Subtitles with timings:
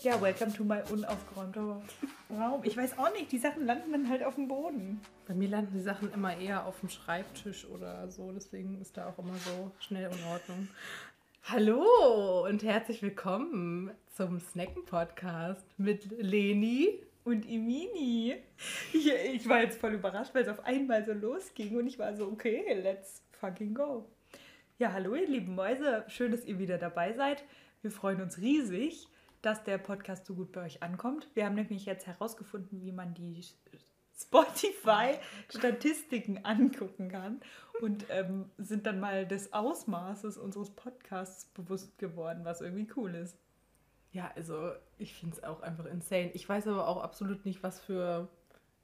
[0.00, 1.82] Ja, welcome to my unaufgeräumter
[2.30, 2.60] Raum.
[2.62, 5.00] Ich weiß auch nicht, die Sachen landen dann halt auf dem Boden.
[5.26, 9.08] Bei mir landen die Sachen immer eher auf dem Schreibtisch oder so, deswegen ist da
[9.08, 10.68] auch immer so schnell in Ordnung.
[11.44, 18.36] Hallo und herzlich willkommen zum Snacken-Podcast mit Leni und Imini.
[18.92, 22.14] Ich, ich war jetzt voll überrascht, weil es auf einmal so losging und ich war
[22.14, 24.06] so, okay, let's fucking go.
[24.80, 27.42] Ja, hallo ihr lieben Mäuse, schön, dass ihr wieder dabei seid.
[27.82, 29.08] Wir freuen uns riesig,
[29.42, 31.26] dass der Podcast so gut bei euch ankommt.
[31.34, 33.44] Wir haben nämlich jetzt herausgefunden, wie man die
[34.16, 37.40] Spotify-Statistiken angucken kann
[37.80, 43.36] und ähm, sind dann mal des Ausmaßes unseres Podcasts bewusst geworden, was irgendwie cool ist.
[44.12, 46.30] Ja, also ich finde es auch einfach insane.
[46.34, 48.28] Ich weiß aber auch absolut nicht, was für,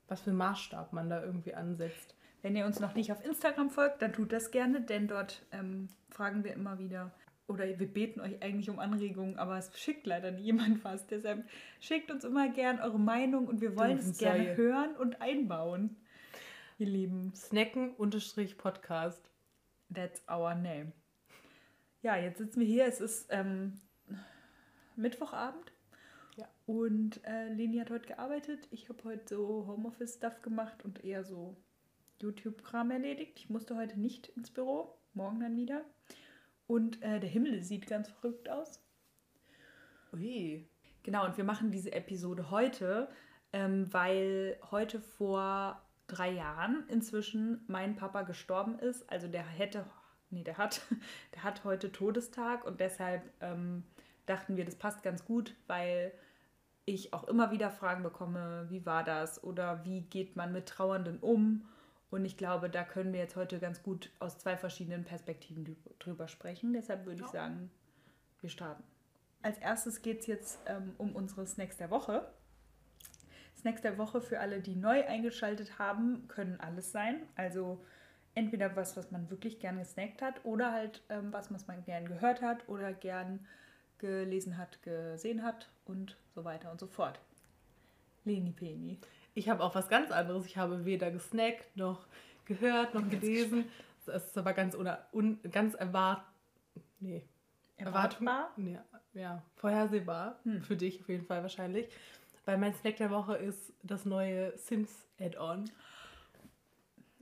[0.09, 2.17] was für Maßstab man da irgendwie ansetzt.
[2.45, 5.89] Wenn ihr uns noch nicht auf Instagram folgt, dann tut das gerne, denn dort ähm,
[6.11, 7.11] fragen wir immer wieder
[7.47, 11.07] oder wir beten euch eigentlich um Anregungen, aber es schickt leider niemand was.
[11.11, 11.48] Deshalb
[11.80, 14.56] schickt uns immer gern eure Meinung und wir wollen es gerne Serie.
[14.59, 15.97] hören und einbauen.
[16.77, 17.33] Ihr Lieben.
[17.34, 19.31] Snacken-Podcast.
[19.95, 20.92] That's our name.
[22.03, 22.84] Ja, jetzt sitzen wir hier.
[22.84, 23.81] Es ist ähm,
[24.97, 25.72] Mittwochabend.
[26.37, 26.47] Ja.
[26.67, 28.69] Und äh, Leni hat heute gearbeitet.
[28.70, 31.56] Ich habe heute so Homeoffice-Stuff gemacht und eher so
[32.25, 33.39] YouTube-Kram erledigt.
[33.39, 35.84] Ich musste heute nicht ins Büro, morgen dann wieder.
[36.66, 38.83] Und äh, der Himmel sieht ganz verrückt aus.
[40.12, 40.66] Ui.
[41.03, 43.08] Genau, und wir machen diese Episode heute,
[43.53, 49.11] ähm, weil heute vor drei Jahren inzwischen mein Papa gestorben ist.
[49.11, 49.84] Also der hätte,
[50.31, 50.81] nee, der hat,
[51.34, 53.84] der hat heute Todestag und deshalb ähm,
[54.25, 56.12] dachten wir, das passt ganz gut, weil
[56.86, 61.19] ich auch immer wieder Fragen bekomme, wie war das oder wie geht man mit Trauernden
[61.19, 61.66] um.
[62.10, 66.28] Und ich glaube, da können wir jetzt heute ganz gut aus zwei verschiedenen Perspektiven drüber
[66.28, 66.72] sprechen.
[66.72, 67.27] Deshalb würde ja.
[67.27, 67.70] ich sagen,
[68.41, 68.84] wir starten.
[69.42, 72.27] Als erstes geht es jetzt ähm, um unsere Snacks der Woche.
[73.58, 77.22] Snacks der Woche für alle, die neu eingeschaltet haben, können alles sein.
[77.34, 77.82] Also
[78.34, 82.06] entweder was, was man wirklich gern gesnackt hat oder halt ähm, was, was man gern
[82.06, 83.47] gehört hat oder gern
[83.98, 87.20] gelesen hat, gesehen hat und so weiter und so fort.
[88.25, 88.98] Leni Peni.
[89.34, 90.47] Ich habe auch was ganz anderes.
[90.47, 92.06] Ich habe weder gesnackt noch
[92.45, 93.67] gehört noch gelesen.
[94.06, 96.22] Das ist aber ganz oder un, ganz erwart
[97.00, 97.25] nee.
[97.77, 98.50] Erwartbar?
[98.56, 98.84] Ja,
[99.15, 100.39] ja, vorhersehbar.
[100.44, 100.62] Hm.
[100.62, 101.89] Für dich auf jeden Fall wahrscheinlich.
[102.44, 105.65] Weil mein Snack der Woche ist das neue Sims Add-on.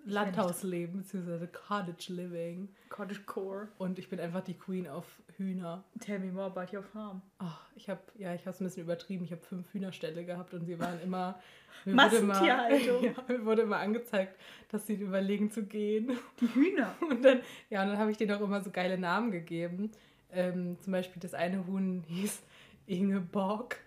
[0.04, 2.68] Landhausleben, beziehungsweise Cottage Living.
[2.88, 3.68] Cottage Core.
[3.78, 5.84] Und ich bin einfach die Queen auf Hühner.
[6.00, 7.22] Tell me more about your farm.
[7.40, 7.46] Oh,
[7.76, 9.24] ich habe ja, ich habe es ein bisschen übertrieben.
[9.24, 11.40] Ich habe fünf Hühnerställe gehabt und sie waren immer.
[11.84, 13.04] Massentierhaltung.
[13.04, 14.38] ja, mir wurde immer angezeigt,
[14.70, 16.12] dass sie überlegen zu gehen.
[16.40, 16.94] Die Hühner.
[17.00, 17.40] Und dann,
[17.70, 19.90] ja, und dann habe ich denen auch immer so geile Namen gegeben.
[20.30, 22.40] Ähm, zum Beispiel das eine Huhn hieß
[22.86, 23.78] Ingeborg.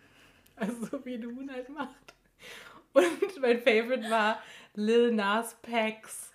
[0.58, 2.15] Also so wie ein Huhn halt macht.
[2.96, 4.42] Und mein Favorite war
[4.74, 6.32] Lil Nas Pax.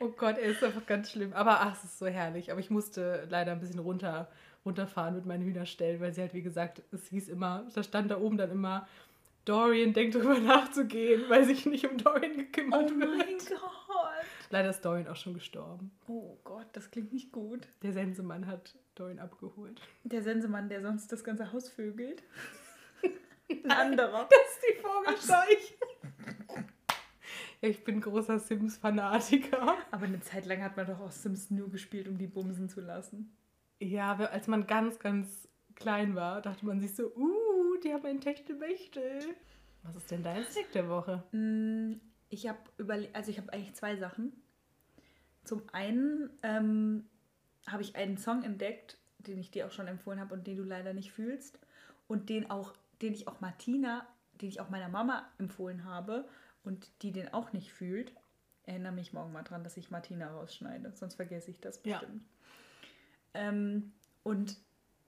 [0.00, 1.32] Oh Gott, er ist einfach ganz schlimm.
[1.32, 2.50] Aber ach, es ist so herrlich.
[2.50, 4.28] Aber ich musste leider ein bisschen runter,
[4.64, 8.18] runterfahren mit meinen Hühnerstellen, weil sie halt, wie gesagt, es hieß immer, da stand da
[8.18, 8.86] oben dann immer,
[9.46, 13.08] Dorian denkt darüber nachzugehen, weil sich nicht um Dorian gekümmert oh wird.
[13.08, 14.26] Oh mein Gott.
[14.50, 15.90] Leider ist Dorian auch schon gestorben.
[16.06, 17.66] Oh Gott, das klingt nicht gut.
[17.82, 19.80] Der Sensemann hat Dorian abgeholt.
[20.04, 22.22] Der Sensemann, der sonst das ganze Haus vögelt.
[23.50, 24.28] Ein anderer.
[24.30, 25.74] Das ist die Vogelscheuche.
[27.62, 29.76] Ja, ich bin großer Sims-Fanatiker.
[29.90, 32.80] Aber eine Zeit lang hat man doch auch Sims nur gespielt, um die bumsen zu
[32.80, 33.36] lassen.
[33.78, 38.20] Ja, als man ganz, ganz klein war, dachte man sich so, uh, die haben ein
[38.20, 39.20] Techtelmechtel.
[39.82, 41.22] Was ist denn dein Snack der Woche?
[41.32, 44.32] Mm, ich habe überlegt, also ich habe eigentlich zwei Sachen.
[45.44, 47.06] Zum einen ähm,
[47.68, 50.64] habe ich einen Song entdeckt, den ich dir auch schon empfohlen habe und den du
[50.64, 51.60] leider nicht fühlst.
[52.08, 54.06] Und den auch, den ich auch Martina,
[54.40, 56.28] den ich auch meiner Mama empfohlen habe
[56.64, 58.12] und die den auch nicht fühlt,
[58.64, 62.24] erinnere mich morgen mal dran, dass ich Martina rausschneide, sonst vergesse ich das bestimmt.
[63.34, 63.48] Ja.
[63.48, 63.92] Ähm,
[64.22, 64.58] und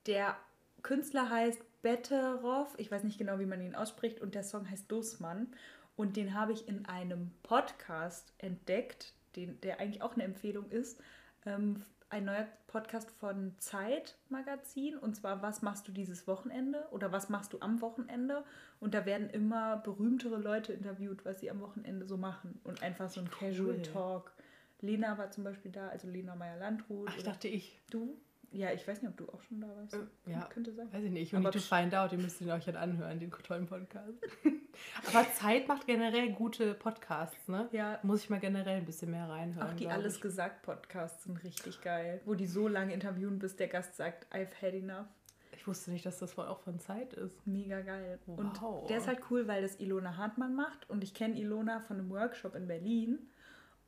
[0.07, 0.37] der
[0.83, 4.91] Künstler heißt Betteroff, ich weiß nicht genau, wie man ihn ausspricht, und der Song heißt
[4.91, 5.49] Dussmann.
[5.97, 11.01] Und den habe ich in einem Podcast entdeckt, den, der eigentlich auch eine Empfehlung ist,
[11.45, 17.13] ähm, ein neuer Podcast von Zeit Magazin und zwar Was machst du dieses Wochenende oder
[17.13, 18.45] was machst du am Wochenende?
[18.81, 23.11] Und da werden immer berühmtere Leute interviewt, was sie am Wochenende so machen und einfach
[23.11, 23.49] so ein cool.
[23.49, 24.33] Casual Talk.
[24.81, 27.09] Lena war zum Beispiel da, also Lena Meyer-Landrut.
[27.11, 27.81] Ach, ich dachte ich.
[27.91, 28.17] Du?
[28.51, 29.95] Ja, ich weiß nicht, ob du auch schon da warst.
[29.95, 30.91] Äh, ja, könnte sein.
[30.93, 31.35] Weiß ich nicht.
[31.35, 34.19] Und to find out, ihr müsst ihn euch halt anhören, den tollen Podcast.
[35.09, 37.69] Aber Zeit macht generell gute Podcasts, ne?
[37.73, 37.99] Ja.
[38.03, 39.69] Muss ich mal generell ein bisschen mehr reinhören.
[39.69, 43.69] Auch die Alles gesagt Podcasts sind richtig geil, wo die so lange interviewen, bis der
[43.69, 45.07] Gast sagt, I've had enough.
[45.53, 47.47] Ich wusste nicht, dass das voll auch von Zeit ist.
[47.47, 48.19] Mega geil.
[48.27, 48.39] Wow.
[48.39, 51.99] Und der ist halt cool, weil das Ilona Hartmann macht und ich kenne Ilona von
[51.99, 53.19] einem Workshop in Berlin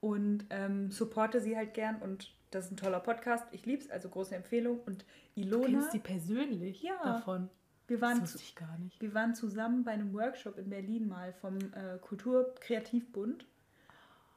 [0.01, 3.45] und ähm, supporte sie halt gern und das ist ein toller Podcast.
[3.53, 4.81] Ich liebe es, also große Empfehlung.
[4.85, 5.05] Und
[5.37, 5.67] Ilona.
[5.67, 7.49] Du kennst sie persönlich ja, davon?
[7.87, 9.01] Wir waren, das wusste ich gar nicht.
[9.01, 13.47] Wir waren zusammen bei einem Workshop in Berlin mal vom äh, Kulturkreativbund.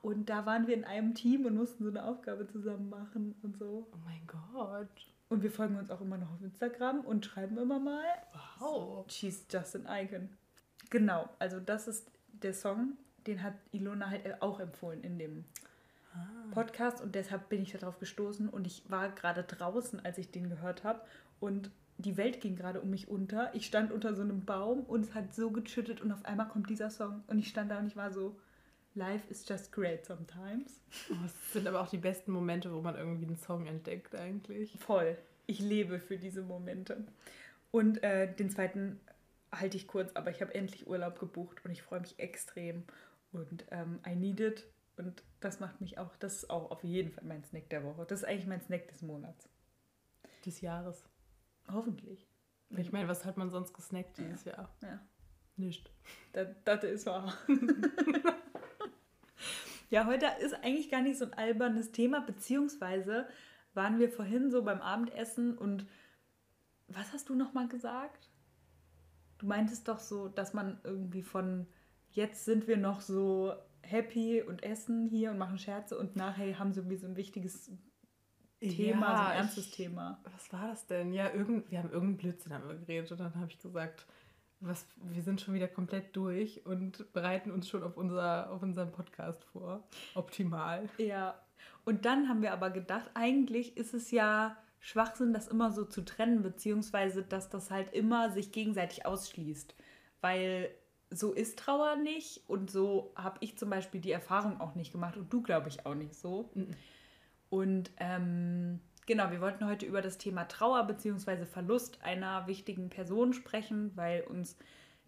[0.01, 3.57] Und da waren wir in einem Team und mussten so eine Aufgabe zusammen machen und
[3.57, 3.87] so.
[3.91, 5.07] Oh mein Gott.
[5.29, 8.03] Und wir folgen uns auch immer noch auf Instagram und schreiben immer mal.
[8.59, 9.05] Wow.
[9.09, 10.29] She's just an icon.
[10.89, 15.45] Genau, also das ist der Song, den hat Ilona halt auch empfohlen in dem
[16.13, 16.19] ah.
[16.51, 20.49] Podcast und deshalb bin ich darauf gestoßen und ich war gerade draußen, als ich den
[20.49, 21.01] gehört habe
[21.39, 23.53] und die Welt ging gerade um mich unter.
[23.53, 26.69] Ich stand unter so einem Baum und es hat so geschüttet und auf einmal kommt
[26.69, 28.35] dieser Song und ich stand da und ich war so,
[28.95, 30.79] Life is just great sometimes.
[31.09, 34.71] Oh, das sind aber auch die besten Momente, wo man irgendwie einen Song entdeckt eigentlich.
[34.79, 35.17] Voll.
[35.47, 37.03] Ich lebe für diese Momente.
[37.71, 38.99] Und äh, den zweiten
[39.51, 42.83] halte ich kurz, aber ich habe endlich Urlaub gebucht und ich freue mich extrem.
[43.33, 44.65] Und ähm, I need it.
[44.97, 48.05] Und das macht mich auch, das ist auch auf jeden Fall mein Snack der Woche.
[48.05, 49.49] Das ist eigentlich mein Snack des Monats.
[50.45, 51.03] Des Jahres.
[51.67, 52.27] Hoffentlich.
[52.69, 54.53] Ich meine, was hat man sonst gesnackt dieses ja.
[54.53, 54.75] Jahr?
[54.81, 54.99] Ja.
[55.55, 55.91] Nicht.
[56.31, 57.33] Das, das ist wahr.
[59.89, 63.27] ja, heute ist eigentlich gar nicht so ein albernes Thema, beziehungsweise
[63.73, 65.87] waren wir vorhin so beim Abendessen und
[66.87, 68.29] was hast du nochmal gesagt?
[69.37, 71.67] Du meintest doch so, dass man irgendwie von
[72.13, 76.73] jetzt sind wir noch so happy und essen hier und machen Scherze und nachher haben
[76.73, 77.71] sie wie so ein wichtiges
[78.59, 80.19] Thema, ja, so ein ernstes ich, Thema.
[80.31, 81.11] Was war das denn?
[81.11, 84.05] Ja, irgend, wir haben irgendeinen Blödsinn haben wir geredet und dann habe ich gesagt,
[84.61, 88.91] was, wir sind schon wieder komplett durch und bereiten uns schon auf, unser, auf unseren
[88.91, 89.83] Podcast vor.
[90.15, 90.87] Optimal.
[90.97, 91.35] Ja.
[91.83, 96.03] Und dann haben wir aber gedacht, eigentlich ist es ja Schwachsinn, das immer so zu
[96.03, 99.75] trennen, beziehungsweise dass das halt immer sich gegenseitig ausschließt.
[100.21, 100.69] Weil
[101.15, 105.17] so ist Trauer nicht und so habe ich zum Beispiel die Erfahrung auch nicht gemacht
[105.17, 106.49] und du glaube ich auch nicht so.
[106.53, 106.71] Mhm.
[107.49, 111.45] Und ähm, genau, wir wollten heute über das Thema Trauer bzw.
[111.45, 114.57] Verlust einer wichtigen Person sprechen, weil uns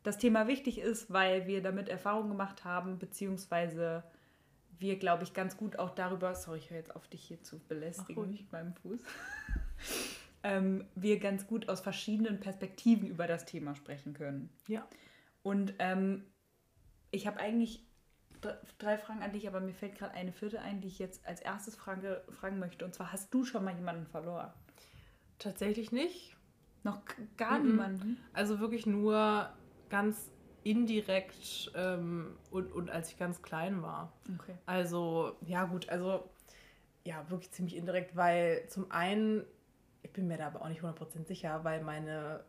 [0.04, 4.04] das Thema wichtig ist, weil wir damit Erfahrung gemacht haben, beziehungsweise
[4.78, 7.60] wir, glaube ich, ganz gut auch darüber, sorry, ich höre jetzt auf dich hier zu
[7.68, 9.00] belästigen mit meinem Fuß,
[10.44, 14.50] ähm, wir ganz gut aus verschiedenen Perspektiven über das Thema sprechen können.
[14.68, 14.88] Ja.
[15.45, 16.24] Und ähm,
[17.12, 17.86] ich habe eigentlich
[18.80, 21.39] drei Fragen an dich, aber mir fällt gerade eine vierte ein, die ich jetzt als
[21.39, 22.83] erstes frage, fragen möchte.
[22.83, 24.51] Und zwar, hast du schon mal jemanden verloren?
[25.38, 26.36] Tatsächlich nicht.
[26.81, 27.03] Noch
[27.38, 27.68] gar mhm.
[27.68, 28.18] niemanden?
[28.33, 29.47] Also wirklich nur
[29.89, 30.31] ganz
[30.63, 34.13] indirekt ähm, und, und als ich ganz klein war.
[34.39, 34.56] Okay.
[34.65, 36.27] Also, ja gut, also
[37.03, 39.45] ja, wirklich ziemlich indirekt, weil zum einen,
[40.01, 42.44] ich bin mir da aber auch nicht 100% sicher, weil meine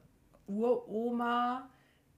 [0.46, 1.68] Uroma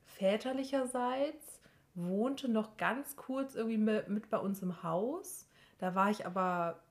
[0.09, 1.61] väterlicherseits
[1.95, 5.49] wohnte noch ganz kurz irgendwie mit bei uns im Haus.
[5.79, 6.83] Da war ich aber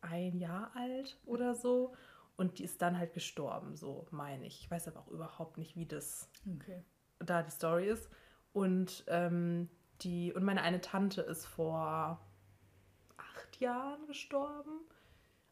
[0.00, 1.94] ein Jahr alt oder so.
[2.36, 4.60] Und die ist dann halt gestorben, so meine ich.
[4.62, 6.82] Ich weiß aber auch überhaupt nicht, wie das okay.
[7.18, 8.10] da die Story ist.
[8.52, 9.68] Und ähm,
[10.00, 12.20] die und meine eine Tante ist vor
[13.16, 14.80] acht Jahren gestorben.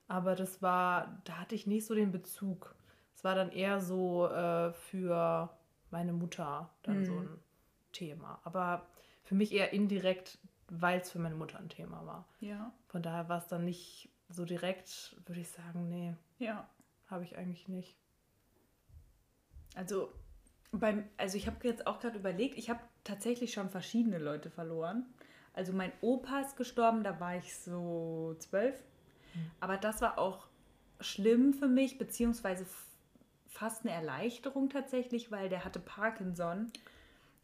[0.08, 2.74] Aber das war, da hatte ich nicht so den Bezug.
[3.14, 5.50] Es war dann eher so äh, für
[5.90, 7.04] meine Mutter dann mhm.
[7.04, 7.38] so ein
[7.92, 8.40] Thema.
[8.44, 8.86] Aber
[9.24, 12.26] für mich eher indirekt, weil es für meine Mutter ein Thema war.
[12.40, 12.72] Ja.
[12.88, 16.14] Von daher war es dann nicht so direkt, würde ich sagen, nee.
[16.38, 16.68] Ja.
[17.08, 17.96] Habe ich eigentlich nicht.
[19.74, 20.12] Also
[20.72, 25.06] beim, also ich habe jetzt auch gerade überlegt, ich habe tatsächlich schon verschiedene Leute verloren.
[25.52, 28.80] Also mein Opa ist gestorben, da war ich so zwölf.
[29.34, 29.50] Mhm.
[29.58, 30.46] Aber das war auch
[31.00, 32.66] schlimm für mich, beziehungsweise
[33.50, 36.70] fast eine Erleichterung tatsächlich, weil der hatte Parkinson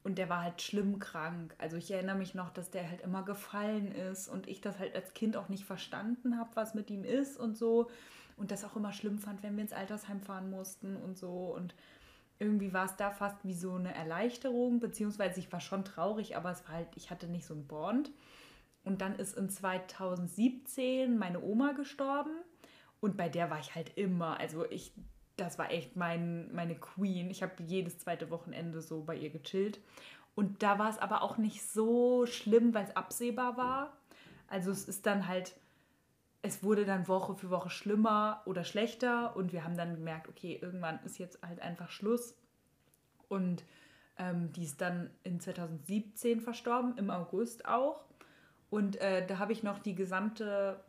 [0.05, 1.55] und der war halt schlimm krank.
[1.59, 4.95] Also ich erinnere mich noch, dass der halt immer gefallen ist und ich das halt
[4.95, 7.91] als Kind auch nicht verstanden habe, was mit ihm ist und so.
[8.37, 11.53] Und das auch immer schlimm fand, wenn wir ins Altersheim fahren mussten und so.
[11.57, 11.75] Und
[12.39, 16.53] irgendwie war es da fast wie so eine Erleichterung, beziehungsweise ich war schon traurig, aber
[16.53, 18.13] es war halt, ich hatte nicht so einen Bond.
[18.85, 22.31] Und dann ist in 2017 meine Oma gestorben
[23.01, 24.93] und bei der war ich halt immer, also ich
[25.37, 27.31] das war echt mein, meine Queen.
[27.31, 29.81] Ich habe jedes zweite Wochenende so bei ihr gechillt.
[30.35, 33.97] Und da war es aber auch nicht so schlimm, weil es absehbar war.
[34.49, 35.57] Also es ist dann halt,
[36.43, 40.59] es wurde dann Woche für Woche schlimmer oder schlechter und wir haben dann gemerkt, okay,
[40.61, 42.35] irgendwann ist jetzt halt einfach Schluss.
[43.29, 43.65] Und
[44.19, 48.05] Ähm, die ist dann in 2017 verstorben, im August auch.
[48.71, 50.83] Und äh, da habe ich noch die gesamte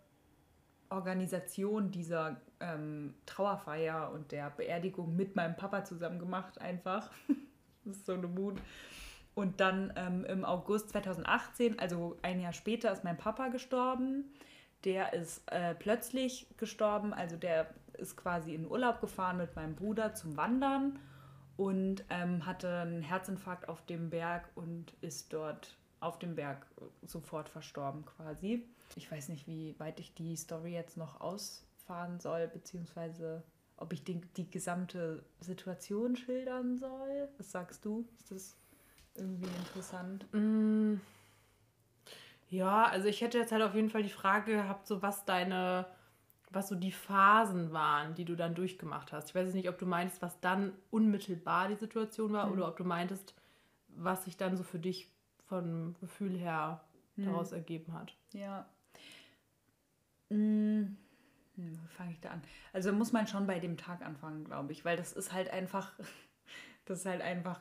[0.89, 7.09] Organisation dieser ähm, Trauerfeier und der Beerdigung mit meinem Papa zusammen gemacht, einfach.
[7.85, 8.55] das ist so eine Mut.
[9.35, 14.25] Und dann ähm, im August 2018, also ein Jahr später, ist mein Papa gestorben.
[14.83, 20.13] Der ist äh, plötzlich gestorben, also der ist quasi in Urlaub gefahren mit meinem Bruder
[20.13, 20.99] zum Wandern
[21.55, 26.65] und ähm, hatte einen Herzinfarkt auf dem Berg und ist dort auf dem Berg
[27.03, 28.63] sofort verstorben quasi.
[28.95, 31.21] Ich weiß nicht, wie weit ich die Story jetzt noch
[31.87, 33.43] ausfahren soll, beziehungsweise
[33.77, 37.29] ob ich die, die gesamte Situation schildern soll.
[37.37, 38.07] Was sagst du?
[38.17, 38.55] Ist das
[39.15, 40.25] irgendwie interessant?
[40.33, 40.95] Mm.
[42.49, 45.85] Ja, also ich hätte jetzt halt auf jeden Fall die Frage gehabt, so was deine,
[46.49, 49.29] was so die Phasen waren, die du dann durchgemacht hast.
[49.29, 52.53] Ich weiß jetzt nicht, ob du meinst, was dann unmittelbar die Situation war mhm.
[52.53, 53.35] oder ob du meintest,
[53.89, 55.09] was sich dann so für dich
[55.47, 56.81] vom Gefühl her
[57.15, 57.25] mhm.
[57.25, 58.15] daraus ergeben hat.
[58.31, 58.65] Ja.
[60.29, 60.97] Hm,
[61.57, 62.41] hm fange ich da an?
[62.73, 65.91] Also muss man schon bei dem Tag anfangen, glaube ich, weil das ist halt einfach,
[66.85, 67.59] das ist halt einfach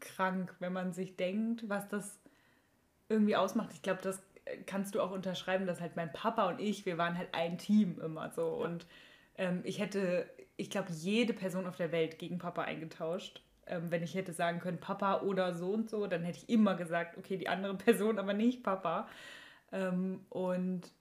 [0.00, 2.18] krank, wenn man sich denkt, was das
[3.08, 3.70] irgendwie ausmacht.
[3.72, 4.20] Ich glaube, das
[4.66, 8.00] kannst du auch unterschreiben, dass halt mein Papa und ich, wir waren halt ein Team
[8.00, 8.48] immer so.
[8.48, 8.86] Und
[9.36, 13.42] ähm, ich hätte, ich glaube, jede Person auf der Welt gegen Papa eingetauscht.
[13.66, 16.76] Ähm, wenn ich hätte sagen können, Papa oder so und so, dann hätte ich immer
[16.76, 19.08] gesagt, okay, die andere Person, aber nicht Papa.
[19.72, 20.92] Ähm, und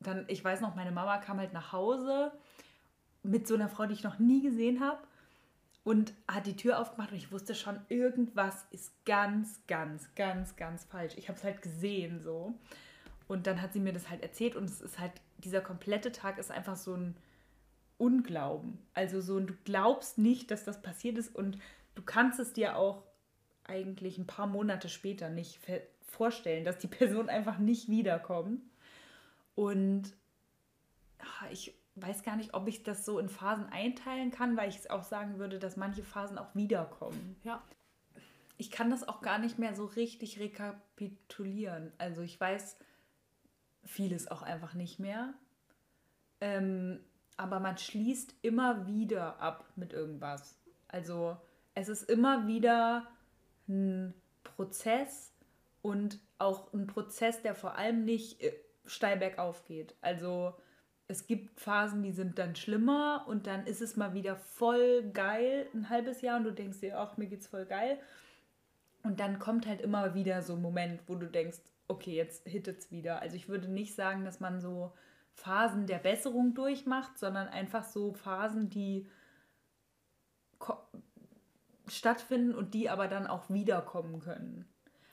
[0.00, 2.32] dann, ich weiß noch, meine Mama kam halt nach Hause
[3.22, 5.00] mit so einer Frau, die ich noch nie gesehen habe
[5.84, 10.84] und hat die Tür aufgemacht und ich wusste schon, irgendwas ist ganz, ganz, ganz, ganz
[10.84, 11.14] falsch.
[11.16, 12.54] Ich habe es halt gesehen so.
[13.28, 16.38] Und dann hat sie mir das halt erzählt und es ist halt, dieser komplette Tag
[16.38, 17.16] ist einfach so ein
[17.96, 18.78] Unglauben.
[18.94, 21.58] Also so, du glaubst nicht, dass das passiert ist und
[21.94, 23.04] du kannst es dir auch
[23.64, 25.60] eigentlich ein paar Monate später nicht
[26.06, 28.60] vorstellen, dass die Person einfach nicht wiederkommt.
[29.60, 30.14] Und
[31.18, 34.90] ah, ich weiß gar nicht, ob ich das so in Phasen einteilen kann, weil ich
[34.90, 37.36] auch sagen würde, dass manche Phasen auch wiederkommen.
[37.44, 37.62] Ja.
[38.56, 41.92] Ich kann das auch gar nicht mehr so richtig rekapitulieren.
[41.98, 42.78] Also ich weiß
[43.84, 45.34] vieles auch einfach nicht mehr.
[46.40, 47.00] Ähm,
[47.36, 50.58] aber man schließt immer wieder ab mit irgendwas.
[50.88, 51.36] Also
[51.74, 53.06] es ist immer wieder
[53.68, 55.34] ein Prozess
[55.82, 58.54] und auch ein Prozess, der vor allem nicht äh,
[58.86, 59.94] steil bergauf geht.
[60.00, 60.54] Also
[61.08, 65.68] es gibt Phasen, die sind dann schlimmer und dann ist es mal wieder voll geil,
[65.74, 67.98] ein halbes Jahr und du denkst dir, ach, mir geht's voll geil.
[69.02, 71.58] Und dann kommt halt immer wieder so ein Moment, wo du denkst,
[71.88, 73.22] okay, jetzt hittet's wieder.
[73.22, 74.92] Also ich würde nicht sagen, dass man so
[75.34, 79.08] Phasen der Besserung durchmacht, sondern einfach so Phasen, die
[81.88, 84.64] stattfinden und die aber dann auch wiederkommen können.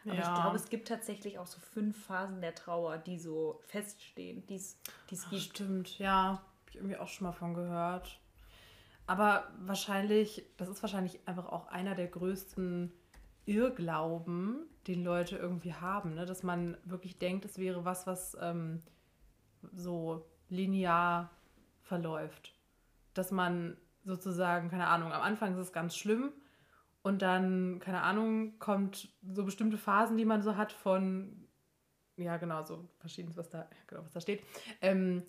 [0.06, 0.22] Aber ja.
[0.22, 4.56] ich glaube, es gibt tatsächlich auch so fünf Phasen der Trauer, die so feststehen, die
[4.56, 4.78] es
[5.08, 5.42] gibt.
[5.42, 6.24] Stimmt, ja.
[6.34, 8.20] Habe ich irgendwie auch schon mal von gehört.
[9.06, 12.92] Aber wahrscheinlich, das ist wahrscheinlich einfach auch einer der größten
[13.46, 16.26] Irrglauben, den Leute irgendwie haben, ne?
[16.26, 18.82] dass man wirklich denkt, es wäre was, was ähm,
[19.74, 21.30] so linear
[21.82, 22.54] verläuft.
[23.14, 26.34] Dass man sozusagen, keine Ahnung, am Anfang ist es ganz schlimm
[27.08, 31.48] und dann, keine Ahnung, kommt so bestimmte Phasen, die man so hat von,
[32.18, 34.44] ja genau, so verschiedenes, was da, genau, was da steht.
[34.82, 35.24] Ähm,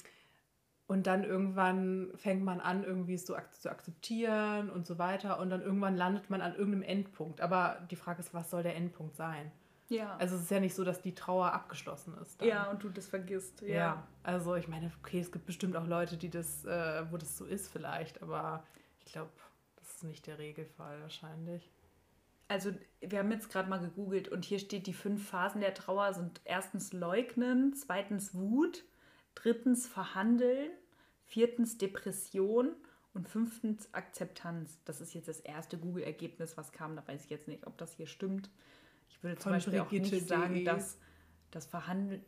[0.88, 5.38] und dann irgendwann fängt man an, irgendwie es so ak zu akzeptieren und so weiter.
[5.38, 7.42] Und dann irgendwann landet man an irgendeinem Endpunkt.
[7.42, 9.52] Aber die Frage ist, was soll der Endpunkt sein?
[9.90, 10.16] Ja.
[10.16, 12.40] Also es ist ja nicht so, dass die Trauer abgeschlossen ist.
[12.40, 12.48] Dann.
[12.48, 13.60] Ja, und du das vergisst.
[13.60, 13.68] Ja.
[13.68, 14.06] ja.
[14.22, 17.44] Also ich meine, okay, es gibt bestimmt auch Leute, die das, äh, wo das so
[17.44, 18.64] ist vielleicht, aber
[19.04, 19.30] ich glaube,
[19.98, 21.70] ist nicht der Regelfall wahrscheinlich.
[22.46, 26.14] Also wir haben jetzt gerade mal gegoogelt und hier steht, die fünf Phasen der Trauer
[26.14, 28.84] sind erstens Leugnen, zweitens Wut,
[29.34, 30.70] drittens Verhandeln,
[31.24, 32.74] viertens Depression
[33.12, 34.78] und fünftens Akzeptanz.
[34.84, 36.94] Das ist jetzt das erste Google-Ergebnis, was kam.
[36.96, 38.50] Da weiß ich jetzt nicht, ob das hier stimmt.
[39.10, 40.98] Ich würde zum Von Beispiel auch nicht sagen, dass,
[41.50, 41.68] das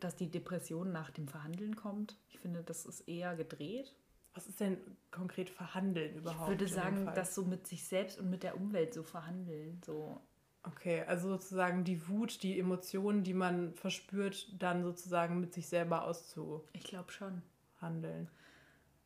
[0.01, 2.17] dass die Depression nach dem Verhandeln kommt.
[2.27, 3.95] Ich finde, das ist eher gedreht.
[4.33, 4.77] Was ist denn
[5.11, 6.51] konkret verhandeln überhaupt?
[6.51, 9.81] Ich würde sagen, dass so mit sich selbst und mit der Umwelt so verhandeln.
[9.85, 10.21] So.
[10.63, 16.05] Okay, also sozusagen die Wut, die Emotionen, die man verspürt, dann sozusagen mit sich selber
[16.05, 16.63] auszu.
[16.73, 17.41] Ich glaube schon.
[17.81, 18.29] Handeln.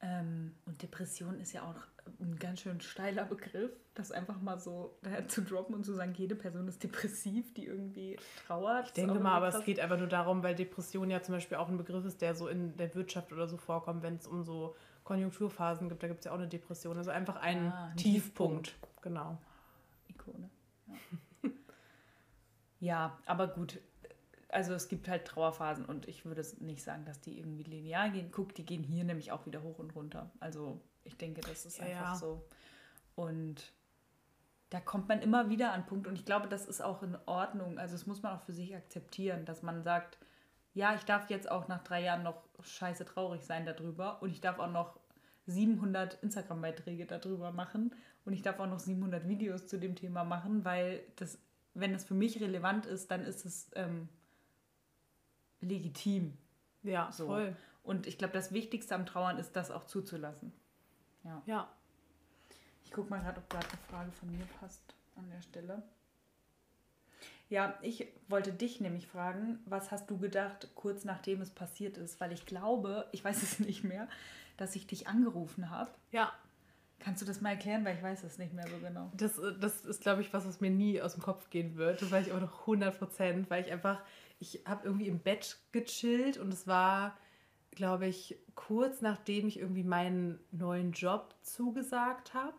[0.05, 1.75] Ähm, und Depression ist ja auch
[2.19, 6.13] ein ganz schön steiler Begriff, das einfach mal so daher zu droppen und zu sagen,
[6.15, 8.87] jede Person ist depressiv, die irgendwie trauert.
[8.87, 11.69] Ich denke mal, aber es geht einfach nur darum, weil Depression ja zum Beispiel auch
[11.69, 14.75] ein Begriff ist, der so in der Wirtschaft oder so vorkommt, wenn es um so
[15.03, 16.97] Konjunkturphasen gibt, da gibt es ja auch eine Depression.
[16.97, 18.67] Also einfach ein ah, Tiefpunkt.
[18.67, 19.01] Tiefpunkt.
[19.01, 19.37] Genau.
[20.09, 20.49] Ikone.
[20.87, 21.49] Ja.
[22.81, 23.79] Ja, aber gut.
[24.55, 28.29] Also es gibt halt Trauerphasen und ich würde nicht sagen, dass die irgendwie linear gehen.
[28.31, 30.31] Guck, die gehen hier nämlich auch wieder hoch und runter.
[30.39, 32.15] Also ich denke, das ist ja, einfach ja.
[32.15, 32.45] so.
[33.15, 33.73] Und
[34.69, 37.77] da kommt man immer wieder an Punkt und ich glaube, das ist auch in Ordnung.
[37.77, 40.17] Also das muss man auch für sich akzeptieren, dass man sagt,
[40.73, 44.39] ja, ich darf jetzt auch nach drei Jahren noch scheiße traurig sein darüber und ich
[44.39, 44.97] darf auch noch
[45.47, 47.93] 700 Instagram-Beiträge darüber machen
[48.23, 51.39] und ich darf auch noch 700 Videos zu dem Thema machen, weil das,
[51.73, 54.07] wenn es für mich relevant ist, dann ist es ähm,
[55.61, 56.37] legitim.
[56.83, 57.27] Ja, so.
[57.27, 57.55] voll.
[57.83, 60.51] Und ich glaube, das Wichtigste am Trauern ist, das auch zuzulassen.
[61.23, 61.41] Ja.
[61.45, 61.69] ja.
[62.83, 65.83] Ich gucke mal gerade, ob gerade eine Frage von mir passt an der Stelle.
[67.49, 72.19] Ja, ich wollte dich nämlich fragen, was hast du gedacht, kurz nachdem es passiert ist?
[72.19, 74.07] Weil ich glaube, ich weiß es nicht mehr,
[74.57, 75.91] dass ich dich angerufen habe.
[76.11, 76.31] Ja.
[76.99, 79.11] Kannst du das mal erklären, weil ich weiß es nicht mehr so genau.
[79.15, 82.01] Das, äh, das ist, glaube ich, was, was mir nie aus dem Kopf gehen wird.
[82.01, 84.01] Das weiß ich auch noch 100 Prozent, weil ich einfach,
[84.39, 87.17] ich habe irgendwie im Bett gechillt und es war,
[87.71, 92.55] glaube ich, kurz nachdem ich irgendwie meinen neuen Job zugesagt habe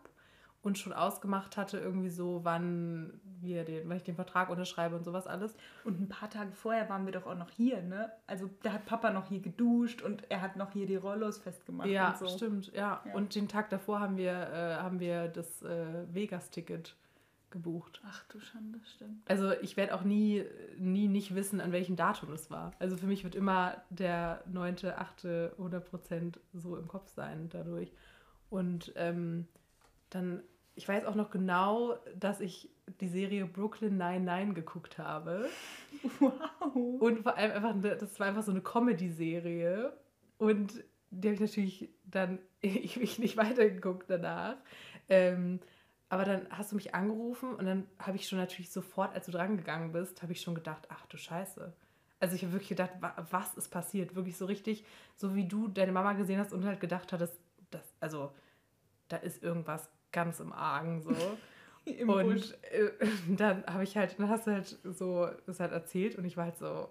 [0.67, 5.03] und schon ausgemacht hatte, irgendwie so, wann wir den, wann ich den Vertrag unterschreibe und
[5.03, 5.55] sowas alles.
[5.83, 8.11] Und ein paar Tage vorher waren wir doch auch noch hier, ne?
[8.27, 11.87] Also da hat Papa noch hier geduscht und er hat noch hier die Rollos festgemacht.
[11.87, 12.27] Ja, so.
[12.27, 13.01] stimmt, ja.
[13.05, 13.13] ja.
[13.13, 16.95] Und den Tag davor haben wir, äh, haben wir das äh, Vegas-Ticket
[17.51, 18.01] gebucht.
[18.05, 19.29] Ach du Schande, stimmt.
[19.29, 20.43] Also ich werde auch nie,
[20.77, 22.71] nie nicht wissen, an welchem Datum es war.
[22.79, 27.91] Also für mich wird immer der 9., 8., 100 Prozent so im Kopf sein dadurch.
[28.49, 29.47] Und ähm,
[30.09, 30.41] dann,
[30.75, 32.69] ich weiß auch noch genau, dass ich
[33.01, 35.49] die Serie Brooklyn 99 geguckt habe.
[36.19, 37.01] Wow.
[37.01, 39.93] Und vor allem einfach, das war einfach so eine Comedy-Serie.
[40.37, 44.57] Und die habe ich natürlich dann ewig nicht weitergeguckt danach.
[45.09, 45.59] Ähm,
[46.09, 49.31] aber dann hast du mich angerufen und dann habe ich schon natürlich sofort, als du
[49.31, 51.73] drangegangen bist, habe ich schon gedacht, ach du Scheiße.
[52.19, 52.91] Also ich habe wirklich gedacht,
[53.29, 54.15] was ist passiert?
[54.15, 54.85] Wirklich so richtig,
[55.15, 58.31] so wie du deine Mama gesehen hast und halt gedacht hattest, dass, also
[59.09, 61.11] da ist irgendwas ganz im Argen so.
[61.85, 62.91] Im und äh,
[63.29, 66.45] dann habe ich halt, dann hast du halt so das halt erzählt und ich war
[66.45, 66.89] halt so,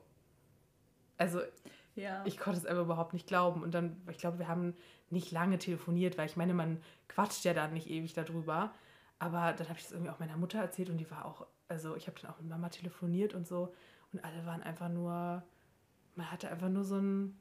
[1.19, 1.41] also
[1.97, 2.23] ja.
[2.25, 3.63] ich konnte es einfach überhaupt nicht glauben.
[3.63, 4.75] Und dann, ich glaube, wir haben
[5.11, 8.73] nicht lange telefoniert, weil ich meine, man quatscht ja dann nicht ewig darüber.
[9.19, 11.97] Aber dann habe ich das irgendwie auch meiner Mutter erzählt und die war auch, also
[11.97, 13.73] ich habe dann auch mit Mama telefoniert und so
[14.13, 15.43] und alle waren einfach nur,
[16.15, 17.41] man hatte einfach nur so ein,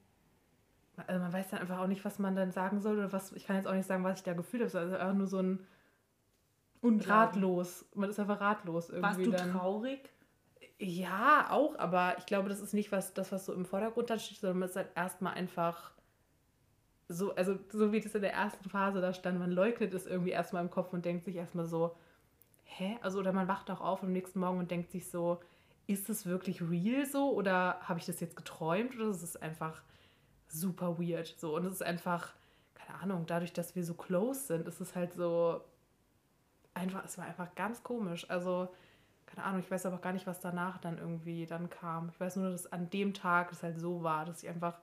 [1.08, 3.46] also man weiß dann einfach auch nicht, was man dann sagen soll oder was, ich
[3.46, 5.68] kann jetzt auch nicht sagen, was ich da gefühlt habe, also einfach nur so ein
[6.82, 7.86] und ratlos.
[7.96, 9.08] Man ist einfach ratlos irgendwie.
[9.08, 9.52] Warst du dann.
[9.52, 10.10] traurig?
[10.78, 14.20] Ja, auch, aber ich glaube, das ist nicht was, das, was so im Vordergrund dann
[14.20, 15.95] steht, sondern man ist halt erstmal einfach
[17.08, 20.32] so, also so wie das in der ersten Phase da stand, man leugnet es irgendwie
[20.32, 21.96] erstmal im Kopf und denkt sich erstmal so,
[22.64, 22.98] hä?
[23.02, 25.40] Also, oder man wacht auch auf am nächsten Morgen und denkt sich so,
[25.88, 29.84] ist es wirklich real so oder habe ich das jetzt geträumt oder ist es einfach
[30.48, 32.34] super weird so und es ist einfach,
[32.74, 35.62] keine Ahnung, dadurch, dass wir so close sind, ist es halt so,
[36.76, 38.30] einfach, es war einfach ganz komisch.
[38.30, 38.70] Also,
[39.26, 42.10] keine Ahnung, ich weiß aber gar nicht, was danach dann irgendwie dann kam.
[42.10, 44.80] Ich weiß nur, dass an dem Tag es halt so war, dass ich einfach,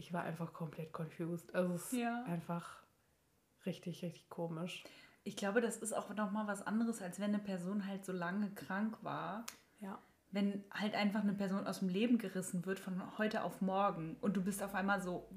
[0.00, 1.54] ich war einfach komplett confused.
[1.54, 2.20] Also es ja.
[2.20, 2.82] ist einfach
[3.66, 4.82] richtig, richtig komisch.
[5.24, 8.50] Ich glaube, das ist auch nochmal was anderes, als wenn eine Person halt so lange
[8.50, 9.44] krank war.
[9.80, 9.98] Ja.
[10.30, 14.36] Wenn halt einfach eine Person aus dem Leben gerissen wird von heute auf morgen und
[14.36, 15.28] du bist auf einmal so,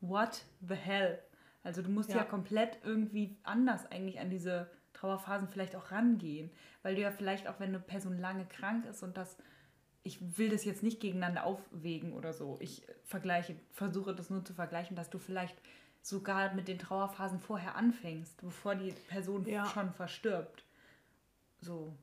[0.00, 1.18] what the hell?
[1.62, 6.50] Also du musst ja, ja komplett irgendwie anders eigentlich an diese Trauerphasen vielleicht auch rangehen.
[6.82, 9.36] Weil du ja vielleicht auch, wenn eine Person lange krank ist und das,
[10.04, 12.58] ich will das jetzt nicht gegeneinander aufwägen oder so.
[12.60, 15.56] Ich vergleiche, versuche das nur zu vergleichen, dass du vielleicht
[16.02, 19.64] sogar mit den Trauerphasen vorher anfängst, bevor die Person ja.
[19.64, 20.64] schon verstirbt.
[21.60, 21.94] So.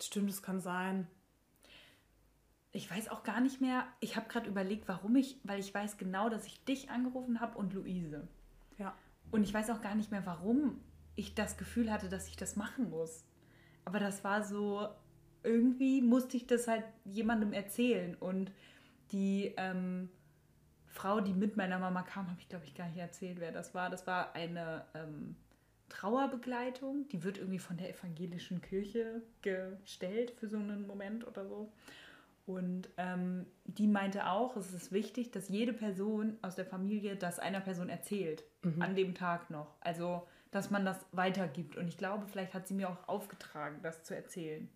[0.00, 1.06] Stimmt, es kann sein.
[2.72, 5.96] Ich weiß auch gar nicht mehr, ich habe gerade überlegt, warum ich, weil ich weiß
[5.96, 8.28] genau, dass ich dich angerufen habe und Luise.
[8.78, 8.94] Ja.
[9.30, 10.80] Und ich weiß auch gar nicht mehr, warum
[11.14, 13.24] ich das Gefühl hatte, dass ich das machen muss.
[13.84, 14.88] Aber das war so,
[15.42, 18.14] irgendwie musste ich das halt jemandem erzählen.
[18.14, 18.52] Und
[19.12, 20.08] die ähm,
[20.86, 23.74] Frau, die mit meiner Mama kam, habe ich glaube ich gar nicht erzählt, wer das
[23.74, 23.90] war.
[23.90, 25.36] Das war eine ähm,
[25.88, 27.08] Trauerbegleitung.
[27.08, 31.72] Die wird irgendwie von der evangelischen Kirche gestellt für so einen Moment oder so.
[32.44, 37.38] Und ähm, die meinte auch, es ist wichtig, dass jede Person aus der Familie das
[37.38, 38.82] einer Person erzählt, mhm.
[38.82, 39.76] an dem Tag noch.
[39.80, 41.76] Also dass man das weitergibt.
[41.76, 44.68] Und ich glaube, vielleicht hat sie mir auch aufgetragen, das zu erzählen.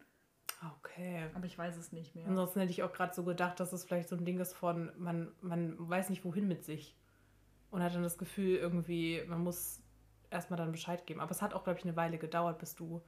[0.79, 1.29] Okay.
[1.35, 2.27] Aber ich weiß es nicht mehr.
[2.27, 4.91] Ansonsten hätte ich auch gerade so gedacht, dass es vielleicht so ein Ding ist von,
[4.97, 6.97] man, man weiß nicht, wohin mit sich.
[7.71, 9.83] Und hat dann das Gefühl, irgendwie, man muss
[10.31, 11.21] erstmal dann Bescheid geben.
[11.21, 13.03] Aber es hat auch, glaube ich, eine Weile gedauert, bis du.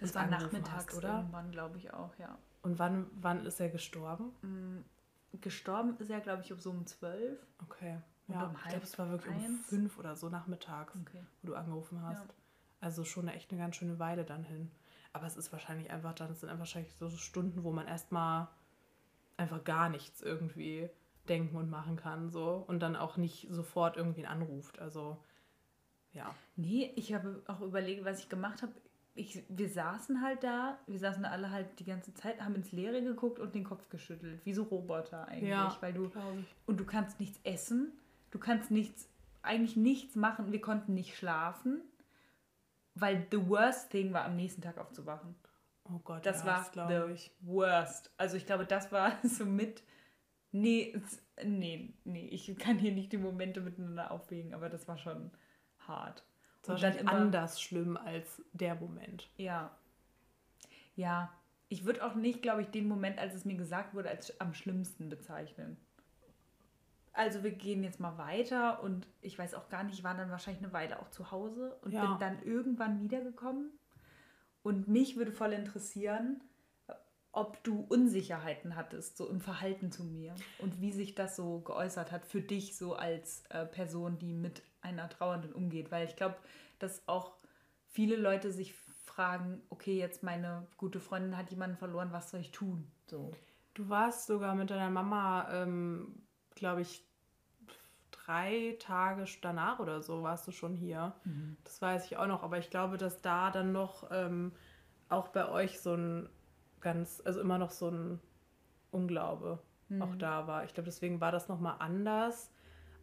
[0.00, 1.18] Das war nachmittags hast, oder?
[1.18, 2.36] Irgendwann, glaube ich auch, ja.
[2.62, 4.32] Und wann, wann ist er gestorben?
[4.42, 7.38] Mm, gestorben ist er, glaube ich, um so um zwölf.
[7.62, 7.98] Okay.
[8.28, 9.46] ja, um ich glaube, es war wirklich eins.
[9.46, 11.24] um fünf oder so nachmittags, okay.
[11.42, 12.24] wo du angerufen hast.
[12.24, 12.34] Ja.
[12.80, 14.70] Also schon echt eine ganz schöne Weile dann hin.
[15.16, 18.48] Aber es ist wahrscheinlich einfach dann, sind einfach wahrscheinlich so Stunden, wo man erstmal
[19.38, 20.90] einfach gar nichts irgendwie
[21.26, 22.28] denken und machen kann.
[22.28, 22.62] So.
[22.66, 24.78] Und dann auch nicht sofort irgendwen anruft.
[24.78, 25.16] Also
[26.12, 26.34] ja.
[26.56, 28.72] Nee, ich habe auch überlegt, was ich gemacht habe.
[29.14, 32.72] Ich, wir saßen halt da, wir saßen da alle halt die ganze Zeit, haben ins
[32.72, 36.12] Leere geguckt und den Kopf geschüttelt, wie so Roboter eigentlich, ja, weil du
[36.66, 37.92] und du kannst nichts essen,
[38.32, 39.08] du kannst nichts,
[39.40, 40.52] eigentlich nichts machen.
[40.52, 41.80] Wir konnten nicht schlafen,
[42.96, 45.34] weil the worst thing war, am nächsten Tag aufzuwachen.
[45.84, 47.30] Oh Gott, das ja, war das the ich.
[47.40, 48.10] worst.
[48.16, 49.82] Also ich glaube, das war so mit,
[50.50, 51.00] nee,
[51.44, 55.30] nee, nee, ich kann hier nicht die Momente miteinander aufwägen, aber das war schon
[55.86, 56.24] hart.
[56.62, 59.30] Das war immer, anders schlimm als der Moment.
[59.36, 59.70] Ja.
[60.96, 61.32] Ja.
[61.68, 64.54] Ich würde auch nicht, glaube ich, den Moment, als es mir gesagt wurde, als am
[64.54, 65.76] schlimmsten bezeichnen.
[67.16, 70.30] Also wir gehen jetzt mal weiter und ich weiß auch gar nicht, ich war dann
[70.30, 72.04] wahrscheinlich eine Weile auch zu Hause und ja.
[72.04, 73.70] bin dann irgendwann wiedergekommen.
[74.62, 76.42] Und mich würde voll interessieren,
[77.32, 82.12] ob du Unsicherheiten hattest, so im Verhalten zu mir und wie sich das so geäußert
[82.12, 85.90] hat für dich so als äh, Person, die mit einer Trauernden umgeht.
[85.90, 86.36] Weil ich glaube,
[86.78, 87.36] dass auch
[87.86, 88.74] viele Leute sich
[89.04, 92.90] fragen, okay, jetzt meine gute Freundin hat jemanden verloren, was soll ich tun?
[93.06, 93.32] So.
[93.72, 97.05] Du warst sogar mit deiner Mama, ähm, glaube ich,
[98.26, 101.14] drei Tage danach oder so warst du schon hier.
[101.24, 101.56] Mhm.
[101.64, 104.52] Das weiß ich auch noch, aber ich glaube, dass da dann noch ähm,
[105.08, 106.28] auch bei euch so ein
[106.80, 108.20] ganz, also immer noch so ein
[108.90, 109.58] Unglaube
[109.88, 110.02] mhm.
[110.02, 110.64] auch da war.
[110.64, 112.50] Ich glaube, deswegen war das nochmal anders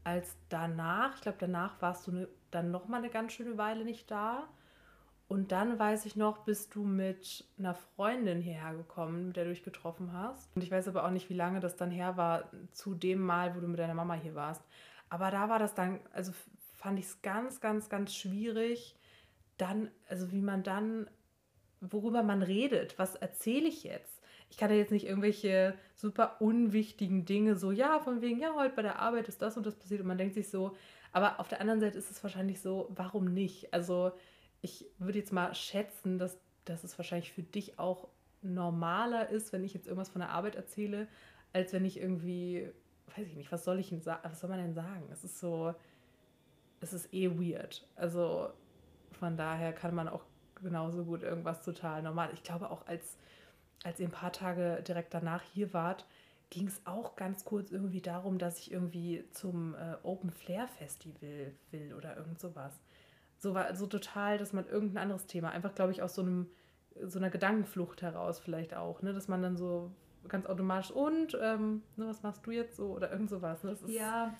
[0.03, 1.15] als danach.
[1.15, 4.47] Ich glaube, danach warst du ne, dann nochmal eine ganz schöne Weile nicht da.
[5.29, 9.51] Und dann weiß ich noch, bist du mit einer Freundin hierher gekommen, mit der du
[9.51, 10.53] dich getroffen hast.
[10.55, 13.55] Und ich weiß aber auch nicht, wie lange das dann her war, zu dem Mal,
[13.55, 14.61] wo du mit deiner Mama hier warst.
[15.13, 16.33] Aber da war das dann, also
[16.73, 18.95] fand ich es ganz, ganz, ganz schwierig,
[19.57, 21.07] dann, also wie man dann,
[21.81, 24.23] worüber man redet, was erzähle ich jetzt?
[24.53, 28.75] ich kann ja jetzt nicht irgendwelche super unwichtigen Dinge so, ja, von wegen, ja, heute
[28.75, 30.77] bei der Arbeit ist das und das passiert und man denkt sich so,
[31.11, 33.73] aber auf der anderen Seite ist es wahrscheinlich so, warum nicht?
[33.73, 34.11] Also
[34.61, 38.07] ich würde jetzt mal schätzen, dass, dass es wahrscheinlich für dich auch
[38.43, 41.07] normaler ist, wenn ich jetzt irgendwas von der Arbeit erzähle,
[41.51, 42.69] als wenn ich irgendwie,
[43.17, 45.07] weiß ich nicht, was soll ich denn sagen, was soll man denn sagen?
[45.11, 45.73] Es ist so,
[46.81, 47.87] es ist eh weird.
[47.95, 48.49] Also
[49.11, 50.23] von daher kann man auch
[50.61, 52.29] genauso gut irgendwas total normal.
[52.33, 53.17] Ich glaube auch als
[53.83, 56.05] als ihr ein paar Tage direkt danach hier wart,
[56.49, 61.51] ging es auch ganz kurz irgendwie darum, dass ich irgendwie zum äh, Open Flair Festival
[61.71, 62.79] will oder irgend sowas.
[63.39, 66.47] So war so total, dass man irgendein anderes Thema, einfach glaube ich aus so einem
[67.01, 69.91] so einer Gedankenflucht heraus vielleicht auch, ne, dass man dann so
[70.27, 73.63] ganz automatisch und ähm, ne, was machst du jetzt so oder irgend sowas.
[73.63, 73.75] Ne?
[73.87, 74.33] ja,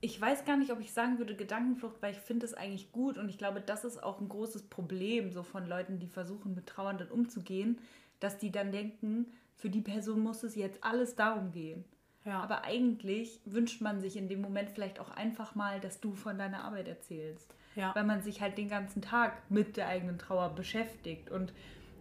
[0.00, 3.18] ich weiß gar nicht, ob ich sagen würde Gedankenflucht, weil ich finde es eigentlich gut
[3.18, 6.66] und ich glaube, das ist auch ein großes Problem so von Leuten, die versuchen mit
[6.66, 7.78] Trauernden umzugehen,
[8.18, 11.84] dass die dann denken, für die Person muss es jetzt alles darum gehen.
[12.24, 12.40] Ja.
[12.40, 16.38] Aber eigentlich wünscht man sich in dem Moment vielleicht auch einfach mal, dass du von
[16.38, 17.54] deiner Arbeit erzählst.
[17.74, 17.94] Ja.
[17.94, 21.30] Weil man sich halt den ganzen Tag mit der eigenen Trauer beschäftigt.
[21.30, 21.52] Und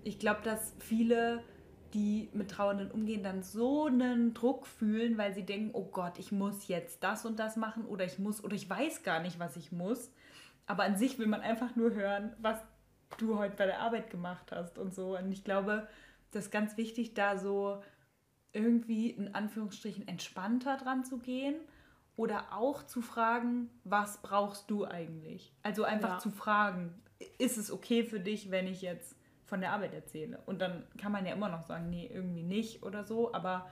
[0.04, 1.44] ich glaube, dass viele,
[1.94, 6.32] die mit Trauernden umgehen, dann so einen Druck fühlen, weil sie denken, oh Gott, ich
[6.32, 9.56] muss jetzt das und das machen oder ich muss oder ich weiß gar nicht, was
[9.58, 10.12] ich muss.
[10.68, 12.58] Aber an sich will man einfach nur hören, was
[13.18, 15.18] du heute bei der Arbeit gemacht hast und so.
[15.18, 15.88] Und ich glaube,
[16.32, 17.82] das ist ganz wichtig, da so
[18.54, 21.56] irgendwie in Anführungsstrichen entspannter dran zu gehen
[22.16, 25.54] oder auch zu fragen, was brauchst du eigentlich?
[25.64, 26.20] Also einfach ja.
[26.20, 26.94] zu fragen,
[27.38, 29.16] ist es okay für dich, wenn ich jetzt
[29.52, 30.40] von der Arbeit erzähle?
[30.46, 33.70] Und dann kann man ja immer noch sagen, nee, irgendwie nicht oder so, aber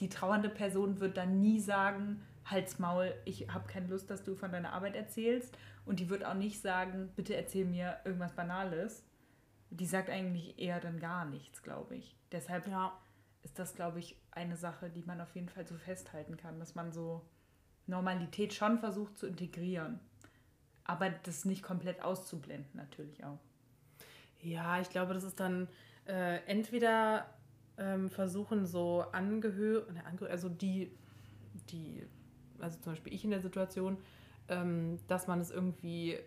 [0.00, 4.34] die trauernde Person wird dann nie sagen, halt's Maul, ich habe keine Lust, dass du
[4.34, 5.56] von deiner Arbeit erzählst.
[5.86, 9.04] Und die wird auch nicht sagen, bitte erzähl mir irgendwas Banales,
[9.70, 12.16] die sagt eigentlich eher dann gar nichts, glaube ich.
[12.32, 12.98] Deshalb ja.
[13.44, 16.74] ist das, glaube ich, eine Sache, die man auf jeden Fall so festhalten kann, dass
[16.74, 17.22] man so
[17.86, 20.00] Normalität schon versucht zu integrieren,
[20.82, 23.38] aber das nicht komplett auszublenden natürlich auch.
[24.44, 25.68] Ja, ich glaube, das ist dann
[26.06, 27.26] äh, entweder
[27.78, 30.90] ähm, versuchen so Angehörige, also die,
[31.70, 32.02] die,
[32.58, 33.96] also zum Beispiel ich in der Situation,
[34.48, 36.18] ähm, dass man es irgendwie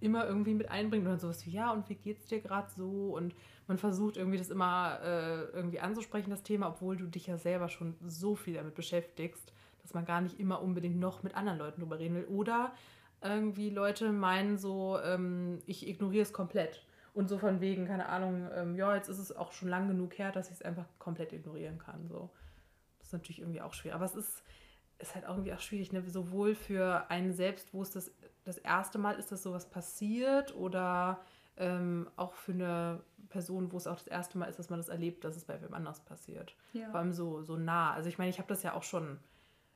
[0.00, 3.14] immer irgendwie mit einbringt und dann sowas wie, ja, und wie geht's dir gerade so?
[3.16, 3.34] Und
[3.66, 7.68] man versucht irgendwie das immer äh, irgendwie anzusprechen, das Thema, obwohl du dich ja selber
[7.68, 11.80] schon so viel damit beschäftigst, dass man gar nicht immer unbedingt noch mit anderen Leuten
[11.80, 12.24] drüber reden will.
[12.26, 12.72] Oder
[13.22, 16.84] irgendwie Leute meinen so, ähm, ich ignoriere es komplett.
[17.18, 20.16] Und so von wegen, keine Ahnung, ähm, ja, jetzt ist es auch schon lang genug
[20.18, 22.06] her, dass ich es einfach komplett ignorieren kann.
[22.06, 22.30] So.
[23.00, 23.96] Das ist natürlich irgendwie auch schwierig.
[23.96, 24.44] Aber es ist,
[25.00, 26.00] ist halt irgendwie auch schwierig, ne?
[26.08, 28.12] sowohl für einen selbst, wo es das,
[28.44, 31.18] das erste Mal ist, dass sowas passiert, oder
[31.56, 33.00] ähm, auch für eine
[33.30, 35.60] Person, wo es auch das erste Mal ist, dass man das erlebt, dass es bei
[35.60, 36.54] wem anders passiert.
[36.72, 36.88] Ja.
[36.90, 37.94] Vor allem so, so nah.
[37.94, 39.18] Also ich meine, ich habe das ja auch schon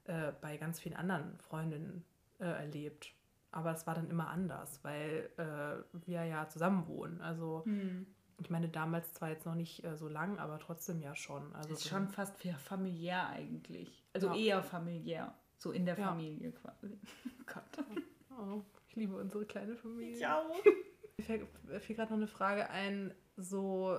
[0.05, 2.05] äh, bei ganz vielen anderen Freundinnen
[2.39, 3.13] äh, erlebt.
[3.53, 7.21] Aber es war dann immer anders, weil äh, wir ja zusammen wohnen.
[7.21, 8.07] Also hm.
[8.41, 11.55] ich meine, damals zwar jetzt noch nicht äh, so lang, aber trotzdem ja schon.
[11.55, 14.03] Also das ist schon fast familiär eigentlich.
[14.15, 14.37] Also ja.
[14.37, 15.35] eher familiär.
[15.59, 16.09] So in der ja.
[16.09, 16.99] Familie quasi.
[17.47, 17.87] Gott.
[18.31, 20.17] Oh, ich liebe unsere kleine Familie.
[20.17, 20.49] Ich auch.
[21.19, 21.47] Mir fällt,
[21.83, 23.99] fiel gerade noch eine Frage ein, so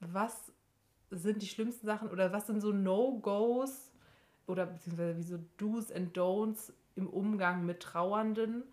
[0.00, 0.52] was
[1.10, 3.92] sind die schlimmsten Sachen oder was sind so No-Gos
[4.46, 8.64] oder beziehungsweise wie so Do's and Don'ts im Umgang mit Trauernden,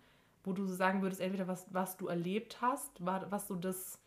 [0.46, 4.00] wo du so sagen würdest, entweder was, was du erlebt hast, war, was so das,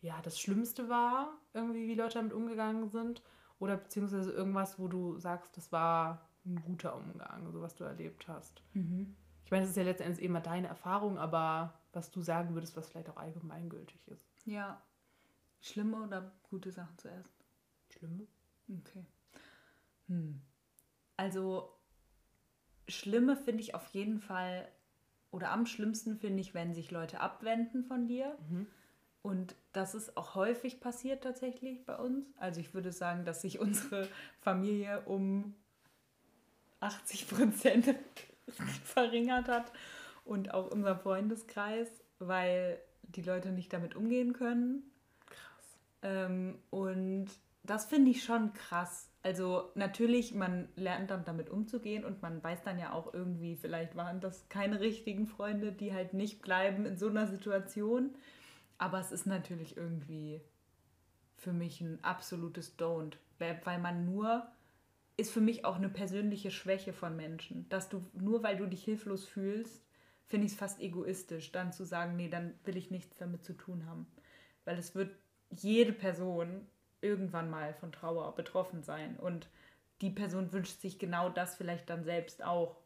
[0.00, 3.22] ja, das Schlimmste war, irgendwie wie Leute damit umgegangen sind,
[3.58, 8.28] oder beziehungsweise irgendwas, wo du sagst, das war ein guter Umgang, so was du erlebt
[8.28, 8.62] hast.
[8.74, 9.16] Mhm.
[9.44, 12.88] Ich meine, es ist ja letztendlich immer deine Erfahrung, aber was du sagen würdest, was
[12.88, 14.26] vielleicht auch allgemeingültig ist.
[14.44, 14.82] Ja.
[15.60, 17.34] Schlimme oder gute Sachen zuerst?
[17.88, 18.26] Schlimme.
[18.68, 19.04] Okay.
[20.08, 20.40] Hm.
[21.16, 21.72] Also,
[22.88, 24.68] schlimme finde ich auf jeden Fall,
[25.34, 28.38] oder am schlimmsten finde ich, wenn sich Leute abwenden von dir.
[28.48, 28.68] Mhm.
[29.20, 32.24] Und das ist auch häufig passiert tatsächlich bei uns.
[32.36, 34.08] Also ich würde sagen, dass sich unsere
[34.40, 35.56] Familie um
[36.78, 37.96] 80 Prozent
[38.84, 39.72] verringert hat
[40.24, 41.88] und auch unser Freundeskreis,
[42.20, 44.84] weil die Leute nicht damit umgehen können.
[45.26, 45.78] Krass.
[46.02, 47.26] Ähm, und
[47.64, 49.10] das finde ich schon krass.
[49.22, 53.96] Also natürlich, man lernt dann damit umzugehen und man weiß dann ja auch irgendwie, vielleicht
[53.96, 58.14] waren das keine richtigen Freunde, die halt nicht bleiben in so einer Situation.
[58.76, 60.42] Aber es ist natürlich irgendwie
[61.36, 64.46] für mich ein absolutes Don't, weil man nur
[65.16, 68.82] ist für mich auch eine persönliche Schwäche von Menschen, dass du nur weil du dich
[68.84, 69.84] hilflos fühlst,
[70.26, 73.52] finde ich es fast egoistisch, dann zu sagen, nee, dann will ich nichts damit zu
[73.52, 74.06] tun haben.
[74.64, 75.14] Weil es wird
[75.50, 76.66] jede Person
[77.04, 79.16] irgendwann mal von Trauer betroffen sein.
[79.16, 79.48] Und
[80.00, 82.80] die Person wünscht sich genau das vielleicht dann selbst auch.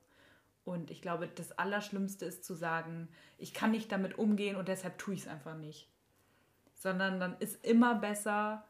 [0.64, 4.98] Und ich glaube, das Allerschlimmste ist zu sagen, ich kann nicht damit umgehen und deshalb
[4.98, 5.88] tue ich es einfach nicht.
[6.74, 8.64] Sondern dann ist immer besser,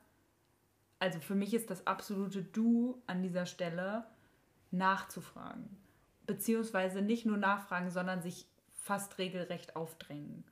[1.00, 4.06] also für mich ist das absolute Du an dieser Stelle,
[4.70, 5.76] nachzufragen.
[6.26, 10.44] Beziehungsweise nicht nur nachfragen, sondern sich fast regelrecht aufdrängen.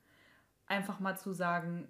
[0.67, 1.87] Einfach mal zu sagen,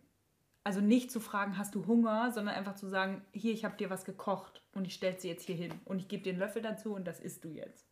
[0.67, 3.89] also nicht zu fragen, hast du Hunger, sondern einfach zu sagen, hier, ich habe dir
[3.89, 6.61] was gekocht und ich stelle sie jetzt hier hin und ich gebe dir einen Löffel
[6.61, 7.87] dazu und das isst du jetzt.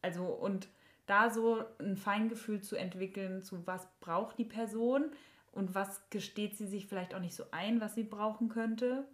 [0.00, 0.68] Also und
[1.04, 5.10] da so ein Feingefühl zu entwickeln, zu was braucht die Person
[5.52, 9.06] und was gesteht sie sich vielleicht auch nicht so ein, was sie brauchen könnte.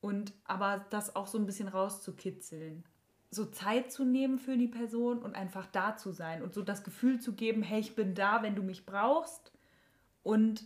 [0.00, 2.84] Und aber das auch so ein bisschen rauszukitzeln
[3.28, 6.84] so Zeit zu nehmen für die Person und einfach da zu sein und so das
[6.84, 9.52] Gefühl zu geben, hey, ich bin da, wenn du mich brauchst
[10.22, 10.64] und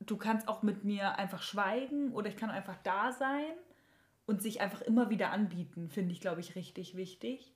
[0.00, 3.52] du kannst auch mit mir einfach schweigen oder ich kann einfach da sein
[4.26, 7.52] und sich einfach immer wieder anbieten, finde ich, glaube ich, richtig wichtig.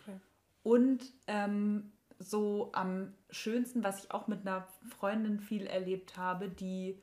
[0.00, 0.18] Okay.
[0.62, 7.00] Und ähm, so am schönsten, was ich auch mit einer Freundin viel erlebt habe, die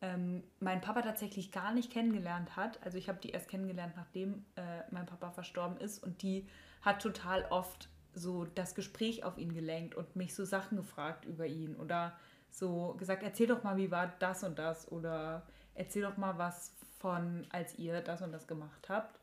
[0.00, 2.82] ähm, mein Papa tatsächlich gar nicht kennengelernt hat.
[2.84, 6.02] Also ich habe die erst kennengelernt, nachdem äh, mein Papa verstorben ist.
[6.02, 6.46] Und die
[6.82, 11.46] hat total oft so das Gespräch auf ihn gelenkt und mich so Sachen gefragt über
[11.46, 11.76] ihn.
[11.76, 12.16] Oder
[12.54, 14.90] so gesagt, erzähl doch mal, wie war das und das.
[14.90, 19.18] Oder erzähl doch mal was von, als ihr das und das gemacht habt.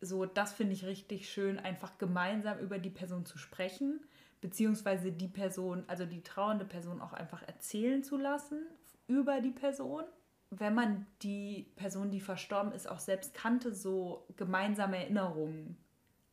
[0.00, 4.00] So, das finde ich richtig schön, einfach gemeinsam über die Person zu sprechen,
[4.40, 8.64] beziehungsweise die Person, also die trauernde Person auch einfach erzählen zu lassen
[9.08, 10.04] über die Person.
[10.50, 15.76] Wenn man die Person, die verstorben ist, auch selbst kannte, so gemeinsame Erinnerungen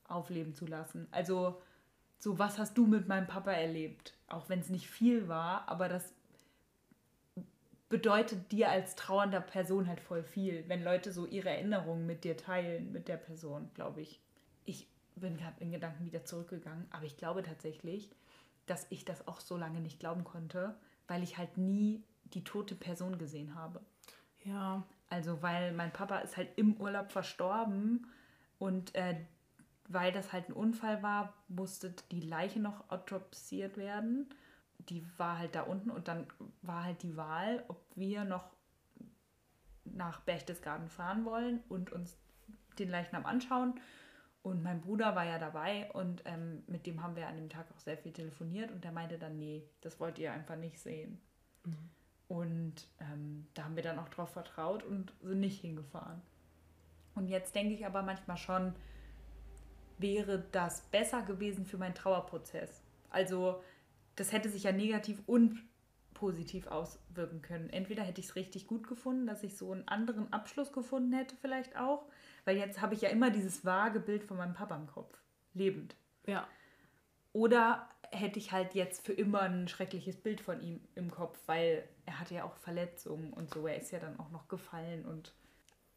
[0.07, 1.07] aufleben zu lassen.
[1.09, 1.59] Also
[2.25, 4.15] so, was hast du mit meinem Papa erlebt?
[4.27, 6.11] Auch wenn es nicht viel war, aber das
[7.87, 12.35] bedeutet dir als trauernder Person halt voll viel, wenn Leute so ihre Erinnerungen mit dir
[12.35, 14.19] teilen, mit der Person, glaube ich.
[14.65, 18.09] Ich bin gerade in Gedanken wieder zurückgegangen, aber ich glaube tatsächlich,
[18.65, 20.73] dass ich das auch so lange nicht glauben konnte,
[21.07, 22.01] weil ich halt nie
[22.33, 23.81] die tote Person gesehen habe.
[24.45, 24.83] Ja.
[25.11, 28.07] Also, weil mein Papa ist halt im Urlaub verstorben
[28.57, 29.15] und äh,
[29.87, 34.29] weil das halt ein Unfall war, musste die Leiche noch autopsiert werden.
[34.79, 36.27] Die war halt da unten und dann
[36.61, 38.49] war halt die Wahl, ob wir noch
[39.85, 42.17] nach Berchtesgaden fahren wollen und uns
[42.79, 43.79] den Leichnam anschauen.
[44.41, 47.65] Und mein Bruder war ja dabei und ähm, mit dem haben wir an dem Tag
[47.73, 51.19] auch sehr viel telefoniert und der meinte dann, nee, das wollt ihr einfach nicht sehen.
[51.63, 51.89] Mhm.
[52.27, 56.21] Und ähm, haben wir dann auch darauf vertraut und sind nicht hingefahren.
[57.15, 58.75] Und jetzt denke ich aber manchmal schon,
[59.97, 62.81] wäre das besser gewesen für meinen Trauerprozess.
[63.09, 63.61] Also
[64.15, 65.63] das hätte sich ja negativ und
[66.13, 67.69] positiv auswirken können.
[67.69, 71.35] Entweder hätte ich es richtig gut gefunden, dass ich so einen anderen Abschluss gefunden hätte,
[71.41, 72.05] vielleicht auch,
[72.45, 75.17] weil jetzt habe ich ja immer dieses vage Bild von meinem Papa im Kopf,
[75.53, 75.95] lebend.
[76.25, 76.47] Ja.
[77.33, 81.87] Oder hätte ich halt jetzt für immer ein schreckliches Bild von ihm im Kopf, weil
[82.05, 83.67] er hatte ja auch Verletzungen und so.
[83.67, 85.33] Er ist ja dann auch noch gefallen und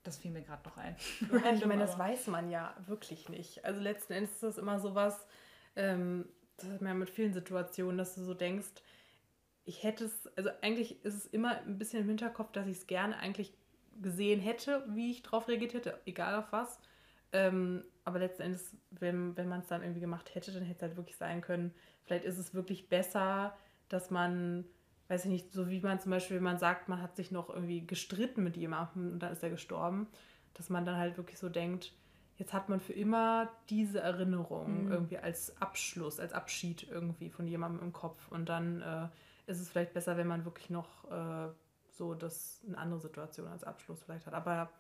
[0.09, 0.97] das fiel mir gerade noch ein.
[1.33, 3.64] Ja, ich meine, das weiß man ja wirklich nicht.
[3.64, 5.27] Also letzten Endes ist das immer so was,
[5.77, 8.83] ähm, das hat man ja mit vielen Situationen, dass du so denkst,
[9.64, 12.87] ich hätte es, also eigentlich ist es immer ein bisschen im Hinterkopf, dass ich es
[12.87, 13.53] gerne eigentlich
[14.01, 16.81] gesehen hätte, wie ich drauf reagiert hätte, egal auf was.
[17.33, 20.83] Ähm, aber letzten Endes, wenn, wenn man es dann irgendwie gemacht hätte, dann hätte es
[20.83, 23.55] halt wirklich sein können, vielleicht ist es wirklich besser,
[23.90, 24.64] dass man,
[25.09, 27.49] weiß ich nicht, so wie man zum Beispiel, wenn man sagt, man hat sich noch
[27.49, 30.07] irgendwie gestritten mit jemandem und dann ist er gestorben,
[30.55, 31.94] dass man dann halt wirklich so denkt,
[32.37, 34.92] jetzt hat man für immer diese Erinnerung mhm.
[34.92, 39.09] irgendwie als Abschluss, als Abschied irgendwie von jemandem im Kopf und dann äh,
[39.51, 41.49] ist es vielleicht besser, wenn man wirklich noch äh,
[41.90, 44.35] so das eine andere Situation als Abschluss vielleicht hat.
[44.35, 44.71] Aber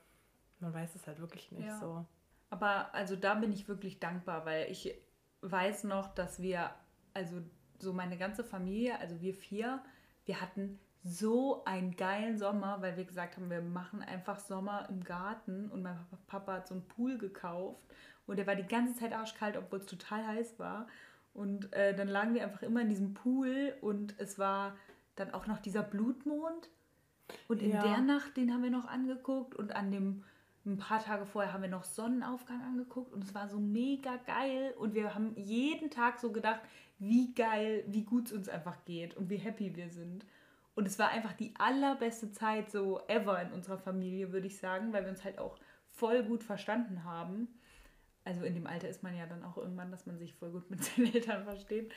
[0.60, 1.78] man weiß es halt wirklich nicht ja.
[1.78, 2.06] so.
[2.50, 4.94] Aber also da bin ich wirklich dankbar, weil ich
[5.40, 6.70] weiß noch, dass wir,
[7.14, 7.40] also
[7.78, 9.82] so meine ganze Familie, also wir vier,
[10.28, 15.02] wir hatten so einen geilen Sommer, weil wir gesagt haben, wir machen einfach Sommer im
[15.02, 17.80] Garten und mein Papa hat so einen Pool gekauft
[18.26, 20.86] und der war die ganze Zeit arschkalt, obwohl es total heiß war.
[21.32, 24.76] Und äh, dann lagen wir einfach immer in diesem Pool und es war
[25.16, 26.68] dann auch noch dieser Blutmond.
[27.46, 27.82] Und in ja.
[27.82, 30.24] der Nacht, den haben wir noch angeguckt und an dem
[30.66, 34.74] ein paar Tage vorher haben wir noch Sonnenaufgang angeguckt und es war so mega geil
[34.78, 36.60] und wir haben jeden Tag so gedacht,
[36.98, 40.24] wie geil, wie gut es uns einfach geht und wie happy wir sind.
[40.74, 44.92] Und es war einfach die allerbeste Zeit so ever in unserer Familie, würde ich sagen,
[44.92, 45.58] weil wir uns halt auch
[45.90, 47.48] voll gut verstanden haben
[48.28, 50.70] also in dem Alter ist man ja dann auch irgendwann, dass man sich voll gut
[50.70, 51.92] mit seinen Eltern versteht.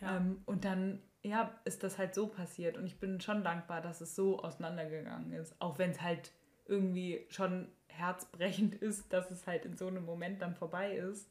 [0.00, 0.16] Ja.
[0.16, 2.76] Ähm, und dann, ja, ist das halt so passiert.
[2.76, 5.54] Und ich bin schon dankbar, dass es so auseinandergegangen ist.
[5.60, 6.32] Auch wenn es halt
[6.66, 11.30] irgendwie schon herzbrechend ist, dass es halt in so einem Moment dann vorbei ist.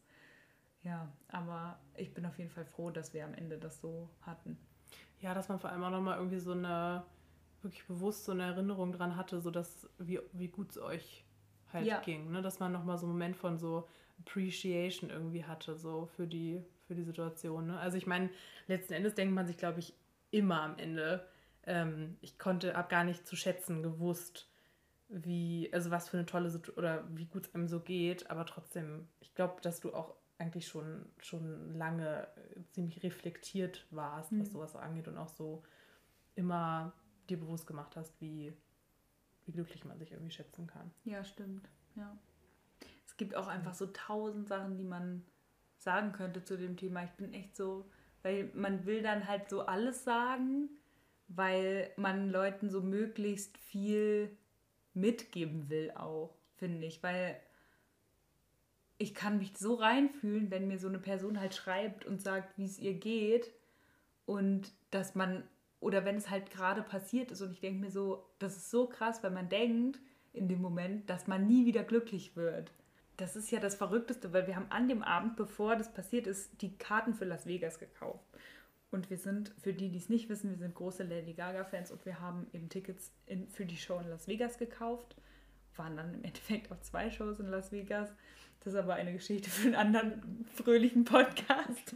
[0.84, 4.58] Ja, aber ich bin auf jeden Fall froh, dass wir am Ende das so hatten.
[5.20, 7.04] Ja, dass man vor allem auch nochmal irgendwie so eine,
[7.62, 11.26] wirklich bewusst so eine Erinnerung dran hatte, so dass, wie, wie gut es euch
[11.74, 12.00] halt ja.
[12.02, 12.32] ging.
[12.32, 12.42] Ne?
[12.42, 13.88] Dass man nochmal so einen Moment von so,
[14.20, 17.68] Appreciation irgendwie hatte, so für die, für die Situation.
[17.68, 17.80] Ne?
[17.80, 18.30] Also ich meine,
[18.68, 19.94] letzten Endes denkt man sich, glaube ich,
[20.32, 21.26] immer am Ende,
[21.66, 24.50] ähm, ich konnte ab gar nicht zu schätzen gewusst,
[25.10, 28.46] wie, also was für eine tolle Situation oder wie gut es einem so geht, aber
[28.46, 32.28] trotzdem, ich glaube, dass du auch eigentlich schon, schon lange
[32.72, 34.42] ziemlich reflektiert warst, mhm.
[34.42, 35.64] was sowas angeht und auch so
[36.36, 36.94] immer
[37.30, 38.54] dir bewusst gemacht hast, wie,
[39.46, 40.92] wie glücklich man sich irgendwie schätzen kann.
[41.04, 41.68] Ja, stimmt.
[41.96, 42.18] Ja
[43.18, 45.26] es gibt auch einfach so tausend Sachen, die man
[45.80, 47.04] sagen könnte zu dem Thema.
[47.04, 47.90] Ich bin echt so,
[48.22, 50.70] weil man will dann halt so alles sagen,
[51.28, 54.38] weil man Leuten so möglichst viel
[54.94, 57.02] mitgeben will auch, finde ich.
[57.02, 57.40] Weil
[58.98, 62.66] ich kann mich so reinfühlen, wenn mir so eine Person halt schreibt und sagt, wie
[62.66, 63.52] es ihr geht
[64.26, 65.44] und dass man,
[65.80, 68.88] oder wenn es halt gerade passiert ist und ich denke mir so, das ist so
[68.88, 70.00] krass, weil man denkt
[70.34, 72.72] in dem Moment, dass man nie wieder glücklich wird
[73.18, 76.62] das ist ja das Verrückteste, weil wir haben an dem Abend, bevor das passiert ist,
[76.62, 78.26] die Karten für Las Vegas gekauft.
[78.92, 82.06] Und wir sind, für die, die es nicht wissen, wir sind große Lady Gaga-Fans und
[82.06, 85.16] wir haben eben Tickets in, für die Show in Las Vegas gekauft.
[85.76, 88.14] Waren dann im Endeffekt auch zwei Shows in Las Vegas.
[88.64, 91.96] Das ist aber eine Geschichte für einen anderen fröhlichen Podcast.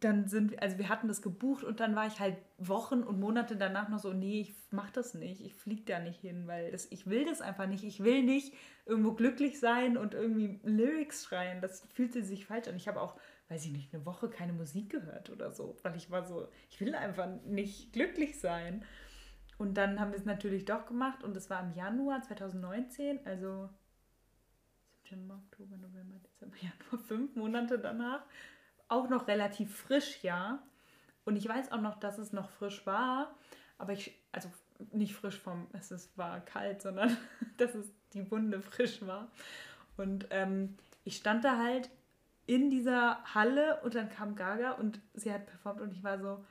[0.00, 3.20] dann sind wir, also wir hatten das gebucht und dann war ich halt Wochen und
[3.20, 6.70] Monate danach noch so, nee, ich mach das nicht, ich flieg da nicht hin, weil
[6.70, 7.84] das, ich will das einfach nicht.
[7.84, 8.54] Ich will nicht
[8.86, 11.60] irgendwo glücklich sein und irgendwie Lyrics schreien.
[11.60, 12.76] Das fühlte sich falsch an.
[12.76, 13.16] Ich habe auch,
[13.48, 16.80] weiß ich nicht, eine Woche keine Musik gehört oder so, weil ich war so, ich
[16.80, 18.84] will einfach nicht glücklich sein.
[19.58, 23.68] Und dann haben wir es natürlich doch gemacht und es war im Januar 2019, also
[25.10, 28.22] September, Oktober, November, Dezember, Januar, fünf Monate danach
[28.88, 30.62] auch noch relativ frisch, ja.
[31.24, 33.34] Und ich weiß auch noch, dass es noch frisch war,
[33.78, 34.50] aber ich, also
[34.92, 37.16] nicht frisch vom, es ist, war kalt, sondern
[37.56, 39.30] dass es die Wunde frisch war.
[39.96, 41.90] Und ähm, ich stand da halt
[42.46, 46.44] in dieser Halle und dann kam Gaga und sie hat performt und ich war so,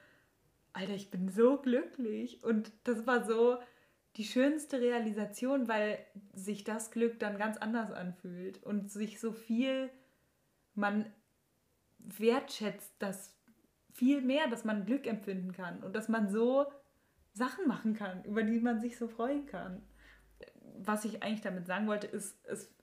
[0.74, 2.44] Alter, ich bin so glücklich.
[2.44, 3.58] Und das war so
[4.18, 6.00] die schönste Realisation, weil
[6.34, 9.90] sich das Glück dann ganz anders anfühlt und sich so viel
[10.80, 11.06] man
[12.00, 13.36] wertschätzt das
[13.94, 16.72] viel mehr, dass man Glück empfinden kann und dass man so
[17.34, 19.84] Sachen machen kann, über die man sich so freuen kann.
[20.78, 22.74] Was ich eigentlich damit sagen wollte, ist, es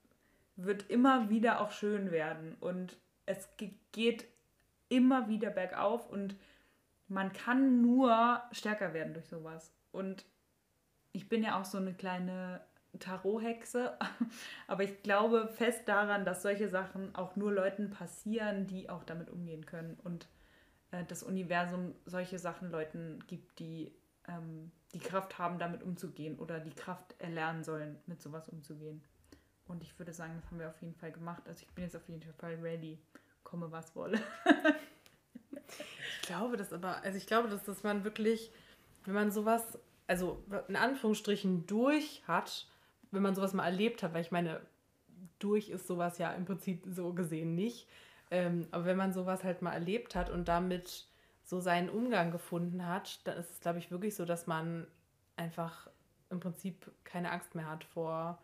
[0.56, 3.48] wird immer wieder auch schön werden und es
[3.92, 4.26] geht
[4.88, 6.36] immer wieder bergauf und
[7.08, 9.72] man kann nur stärker werden durch sowas.
[9.92, 10.26] Und
[11.16, 12.60] ich bin ja auch so eine kleine
[12.98, 13.98] Tarot-Hexe,
[14.68, 19.30] aber ich glaube fest daran, dass solche Sachen auch nur Leuten passieren, die auch damit
[19.30, 20.28] umgehen können und
[20.90, 23.92] äh, das Universum solche Sachen Leuten gibt, die
[24.28, 29.02] ähm, die Kraft haben, damit umzugehen oder die Kraft erlernen sollen, mit sowas umzugehen.
[29.68, 31.42] Und ich würde sagen, das haben wir auf jeden Fall gemacht.
[31.48, 32.98] Also ich bin jetzt auf jeden Fall ready,
[33.42, 34.20] komme was wolle.
[36.20, 38.52] ich glaube das aber, also ich glaube, dass, dass man wirklich,
[39.04, 42.68] wenn man sowas, also in Anführungsstrichen durch hat,
[43.10, 44.60] wenn man sowas mal erlebt hat, weil ich meine,
[45.38, 47.88] durch ist sowas ja im Prinzip so gesehen nicht.
[48.30, 51.06] Ähm, aber wenn man sowas halt mal erlebt hat und damit
[51.44, 54.86] so seinen Umgang gefunden hat, dann ist es, glaube ich, wirklich so, dass man
[55.36, 55.88] einfach
[56.30, 58.38] im Prinzip keine Angst mehr hat vor,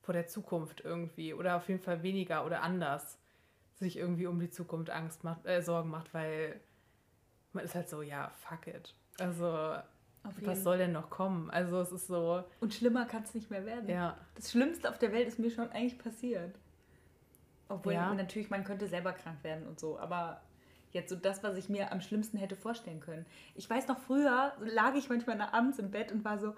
[0.00, 1.34] vor der Zukunft irgendwie.
[1.34, 3.18] Oder auf jeden Fall weniger oder anders
[3.74, 6.60] sich irgendwie um die Zukunft Angst macht, äh, Sorgen macht, weil
[7.52, 8.94] man ist halt so, ja, fuck it.
[9.18, 9.76] Also
[10.42, 11.50] was soll denn noch kommen?
[11.50, 12.44] Also es ist so.
[12.60, 13.88] Und schlimmer kann es nicht mehr werden.
[13.88, 14.16] Ja.
[14.34, 16.58] Das Schlimmste auf der Welt ist mir schon eigentlich passiert.
[17.68, 18.12] Obwohl ja.
[18.14, 20.42] natürlich, man könnte selber krank werden und so, aber
[20.90, 23.24] jetzt so das, was ich mir am schlimmsten hätte vorstellen können.
[23.54, 26.54] Ich weiß noch, früher lag ich manchmal abends im Bett und war so,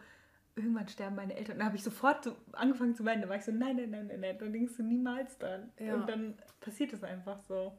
[0.57, 1.55] irgendwann sterben meine Eltern.
[1.55, 3.23] Und dann habe ich sofort so angefangen zu weinen.
[3.23, 5.71] Da war ich so, nein, nein, nein, nein, nein, da denkst du niemals dran.
[5.79, 5.95] Ja.
[5.95, 7.77] Und dann passiert es einfach so.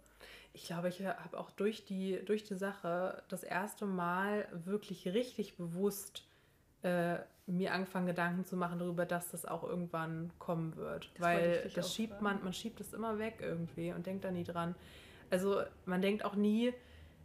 [0.55, 5.57] Ich glaube, ich habe auch durch die, durch die Sache das erste Mal wirklich richtig
[5.57, 6.25] bewusst
[6.81, 11.11] äh, mir angefangen, Gedanken zu machen darüber, dass das auch irgendwann kommen wird.
[11.15, 14.45] Das Weil das schiebt man, man schiebt es immer weg irgendwie und denkt da nie
[14.45, 14.75] dran.
[15.29, 16.73] Also man denkt auch nie,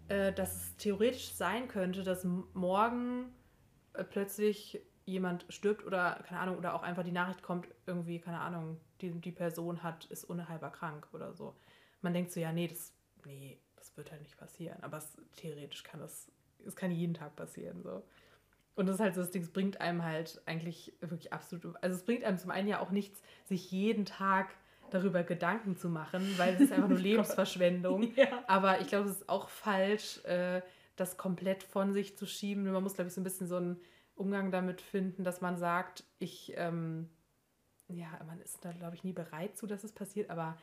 [0.09, 3.27] äh, dass es theoretisch sein könnte, dass morgen
[3.93, 8.41] äh, plötzlich jemand stirbt oder keine Ahnung, oder auch einfach die Nachricht kommt, irgendwie, keine
[8.41, 11.55] Ahnung, die, die Person hat, ist unheilbar krank oder so.
[12.01, 12.93] Man denkt so, ja, nee, das
[13.27, 14.83] nee, das wird halt nicht passieren.
[14.83, 16.31] Aber es, theoretisch kann das,
[16.67, 17.83] es kann jeden Tag passieren.
[17.83, 18.03] So.
[18.75, 21.97] Und das ist halt so das Ding, es bringt einem halt eigentlich wirklich absolut, also
[21.97, 24.55] es bringt einem zum einen ja auch nichts, sich jeden Tag
[24.91, 28.15] darüber Gedanken zu machen, weil es ist einfach nur Lebensverschwendung.
[28.17, 28.45] ja.
[28.47, 30.63] Aber ich glaube, es ist auch falsch, äh,
[30.97, 32.71] das komplett von sich zu schieben.
[32.71, 33.81] Man muss, glaube ich, so ein bisschen so einen
[34.15, 37.09] Umgang damit finden, dass man sagt, ich, ähm,
[37.89, 40.57] ja, man ist da, glaube ich, nie bereit zu, dass es passiert, aber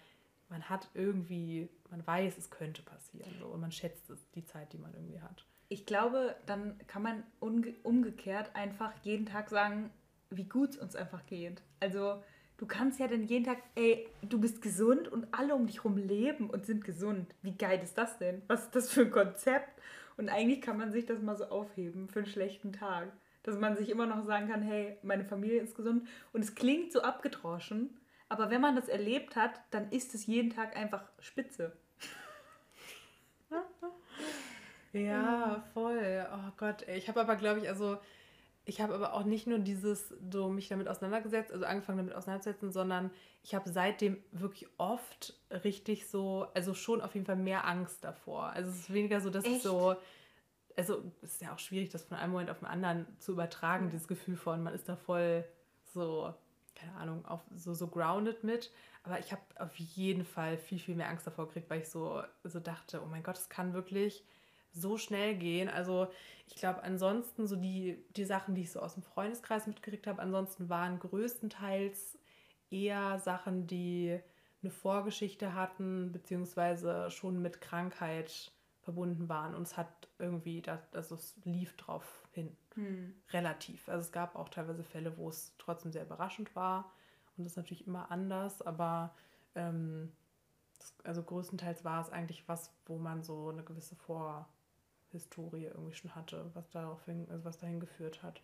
[0.49, 4.73] man hat irgendwie, man weiß, es könnte passieren so, und man schätzt es, die Zeit,
[4.73, 5.45] die man irgendwie hat.
[5.69, 9.91] Ich glaube, dann kann man umgekehrt einfach jeden Tag sagen,
[10.29, 11.61] wie gut es uns einfach geht.
[11.79, 12.23] Also
[12.57, 15.97] du kannst ja dann jeden Tag, ey, du bist gesund und alle um dich herum
[15.97, 17.35] leben und sind gesund.
[17.41, 18.41] Wie geil ist das denn?
[18.47, 19.81] Was ist das für ein Konzept?
[20.15, 23.11] Und eigentlich kann man sich das mal so aufheben für einen schlechten Tag.
[23.43, 26.07] Dass man sich immer noch sagen kann, hey, meine Familie ist gesund.
[26.33, 27.97] Und es klingt so abgedroschen,
[28.29, 31.77] aber wenn man das erlebt hat, dann ist es jeden Tag einfach spitze.
[34.93, 36.27] ja, voll.
[36.31, 36.97] Oh Gott, ey.
[36.97, 37.97] ich habe aber, glaube ich, also
[38.67, 42.73] ich habe aber auch nicht nur dieses, so mich damit auseinandergesetzt, also angefangen damit auseinanderzusetzen,
[42.73, 43.11] sondern
[43.41, 48.47] ich habe seitdem wirklich oft richtig so, also schon auf jeden Fall mehr Angst davor.
[48.47, 49.57] Also es ist weniger so, dass Echt?
[49.57, 49.95] es so,
[50.75, 53.85] also es ist ja auch schwierig, das von einem Moment auf den anderen zu übertragen,
[53.85, 53.89] mhm.
[53.91, 55.45] dieses Gefühl von, man ist da voll
[55.93, 56.33] so
[56.77, 58.71] keine Ahnung, auf so, so grounded mit.
[59.03, 62.21] Aber ich habe auf jeden Fall viel, viel mehr Angst davor gekriegt, weil ich so,
[62.43, 64.23] so dachte, oh mein Gott, es kann wirklich
[64.71, 65.69] so schnell gehen.
[65.69, 66.07] Also
[66.47, 70.21] ich glaube, ansonsten so die, die Sachen, die ich so aus dem Freundeskreis mitgekriegt habe,
[70.21, 72.17] ansonsten waren größtenteils
[72.69, 74.19] eher Sachen, die
[74.61, 78.51] eine Vorgeschichte hatten, beziehungsweise schon mit Krankheit
[78.81, 79.55] verbunden waren.
[79.55, 82.55] Und es hat irgendwie, das, also es lief drauf hin.
[82.77, 83.15] Hm.
[83.31, 83.89] Relativ.
[83.89, 86.91] Also es gab auch teilweise Fälle, wo es trotzdem sehr überraschend war.
[87.35, 89.15] Und das ist natürlich immer anders, aber
[89.55, 90.11] ähm,
[90.77, 96.13] das, also größtenteils war es eigentlich was, wo man so eine gewisse Vorhistorie irgendwie schon
[96.13, 98.41] hatte, was daraufhin, also was dahin geführt hat.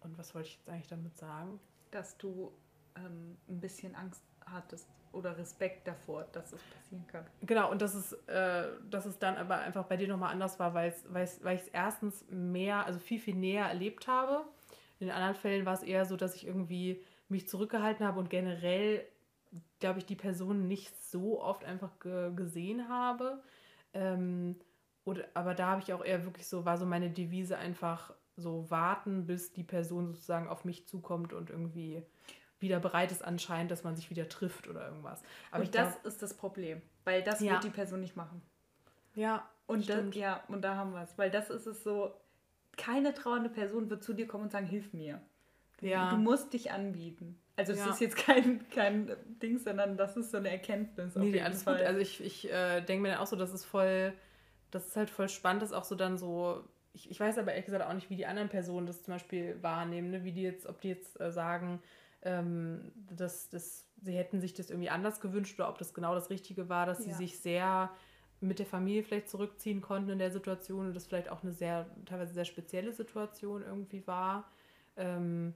[0.00, 1.60] Und was wollte ich jetzt eigentlich damit sagen?
[1.92, 2.52] Dass du
[2.96, 7.24] ähm, ein bisschen Angst hattest oder Respekt davor, dass es passieren kann.
[7.42, 10.74] Genau, und dass es, äh, dass es dann aber einfach bei dir nochmal anders war,
[10.74, 14.44] weil ich es erstens mehr, also viel, viel näher erlebt habe.
[14.98, 19.06] In anderen Fällen war es eher so, dass ich irgendwie mich zurückgehalten habe und generell,
[19.80, 23.42] glaube ich, die Person nicht so oft einfach ge gesehen habe.
[23.92, 24.56] Ähm,
[25.04, 28.70] oder, aber da habe ich auch eher wirklich so, war so meine Devise einfach so
[28.70, 32.02] warten, bis die Person sozusagen auf mich zukommt und irgendwie
[32.60, 35.22] wieder bereit ist anscheinend, dass man sich wieder trifft oder irgendwas.
[35.50, 37.52] Aber und das glaub, ist das Problem, weil das ja.
[37.52, 38.42] wird die Person nicht machen.
[39.14, 42.12] Ja, und das, ja, und da haben wir es, weil das ist es so,
[42.76, 45.20] keine trauernde Person wird zu dir kommen und sagen, hilf mir.
[45.80, 46.10] Ja.
[46.10, 47.38] Du musst dich anbieten.
[47.56, 47.90] Also es ja.
[47.90, 51.14] ist jetzt kein, kein Ding, sondern das ist so eine Erkenntnis.
[51.14, 51.76] Nee, alles Fall.
[51.76, 51.86] gut.
[51.86, 54.12] Also ich, ich äh, denke mir dann auch so, dass es voll,
[54.70, 57.66] das ist halt voll spannend, dass auch so dann so, ich, ich weiß aber ehrlich
[57.66, 60.24] gesagt auch nicht, wie die anderen Personen das zum Beispiel wahrnehmen, ne?
[60.24, 61.80] wie die jetzt, ob die jetzt äh, sagen,
[62.24, 66.30] ähm, dass, dass sie hätten sich das irgendwie anders gewünscht oder ob das genau das
[66.30, 67.04] Richtige war, dass ja.
[67.04, 67.90] sie sich sehr
[68.40, 71.86] mit der Familie vielleicht zurückziehen konnten in der Situation und das vielleicht auch eine sehr,
[72.04, 74.50] teilweise sehr spezielle Situation irgendwie war.
[74.96, 75.54] Ähm,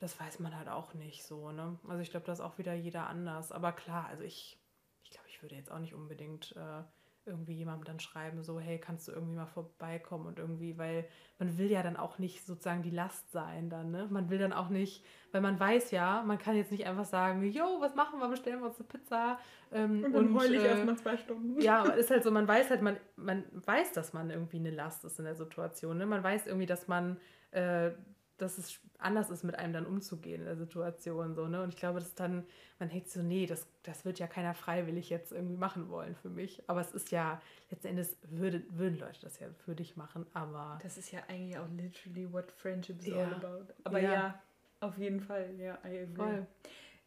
[0.00, 1.78] das weiß man halt auch nicht so, ne?
[1.88, 3.52] Also ich glaube, das ist auch wieder jeder anders.
[3.52, 4.58] Aber klar, also ich,
[5.02, 6.82] ich glaube, ich würde jetzt auch nicht unbedingt äh,
[7.26, 11.06] irgendwie jemandem dann schreiben, so, hey, kannst du irgendwie mal vorbeikommen und irgendwie, weil
[11.38, 14.06] man will ja dann auch nicht sozusagen die Last sein dann, ne?
[14.10, 17.42] Man will dann auch nicht, weil man weiß ja, man kann jetzt nicht einfach sagen,
[17.44, 19.38] yo, was machen wir, bestellen wir uns eine Pizza.
[19.72, 21.60] Ähm, und dann heule ich äh, erstmal zwei Stunden.
[21.60, 25.04] Ja, ist halt so, man weiß halt, man, man weiß, dass man irgendwie eine Last
[25.04, 26.06] ist in der Situation, ne?
[26.06, 27.18] Man weiß irgendwie, dass man
[27.52, 27.92] äh,
[28.38, 31.34] dass es anders ist, mit einem dann umzugehen in der Situation.
[31.34, 31.62] So, ne?
[31.62, 32.44] Und ich glaube, dass dann,
[32.78, 36.30] man denkt so, nee, das, das wird ja keiner freiwillig jetzt irgendwie machen wollen für
[36.30, 36.62] mich.
[36.68, 40.78] Aber es ist ja, letzten Endes würde, würden Leute das ja für dich machen, aber.
[40.82, 43.24] Das ist ja eigentlich auch literally what friendship is ja.
[43.24, 43.72] all about.
[43.84, 44.12] Aber ja.
[44.12, 44.42] ja.
[44.80, 46.14] auf jeden Fall, ja, I agree.
[46.14, 46.46] Voll.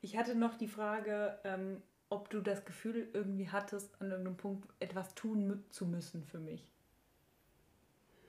[0.02, 4.70] Ich hatte noch die Frage, ähm, ob du das Gefühl irgendwie hattest, an irgendeinem Punkt
[4.80, 6.72] etwas tun zu müssen für mich.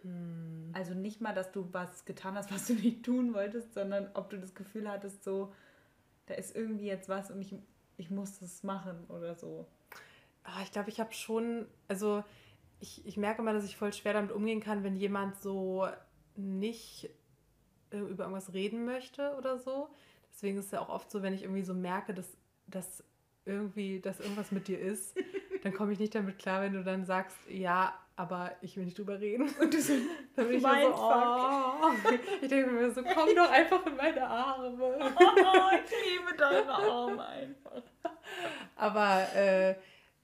[0.09, 0.71] Hm.
[0.73, 4.31] Also nicht mal, dass du was getan hast, was du nicht tun wolltest, sondern ob
[4.31, 5.53] du das Gefühl hattest, so,
[6.27, 7.55] da ist irgendwie jetzt was und ich,
[7.97, 9.67] ich muss das machen oder so.
[10.45, 12.25] Ah, ich glaube, ich habe schon, also
[12.81, 15.87] ich, ich merke mal, dass ich voll schwer damit umgehen kann, wenn jemand so
[16.37, 17.11] nicht
[17.91, 19.89] äh, über irgendwas reden möchte oder so.
[20.31, 22.37] Deswegen ist es ja auch oft so, wenn ich irgendwie so merke, dass,
[22.67, 23.03] dass
[23.45, 25.17] irgendwie, dass irgendwas mit dir ist,
[25.63, 28.99] dann komme ich nicht damit klar, wenn du dann sagst, ja, aber ich will nicht
[28.99, 29.49] drüber reden.
[29.61, 29.93] Und du so,
[30.37, 31.93] dann bin ich so, oh.
[32.43, 34.77] Ich denke mir so, komm doch einfach in meine Arme.
[34.77, 37.83] Oh, ich liebe deine Arme einfach.
[38.75, 39.77] Aber äh,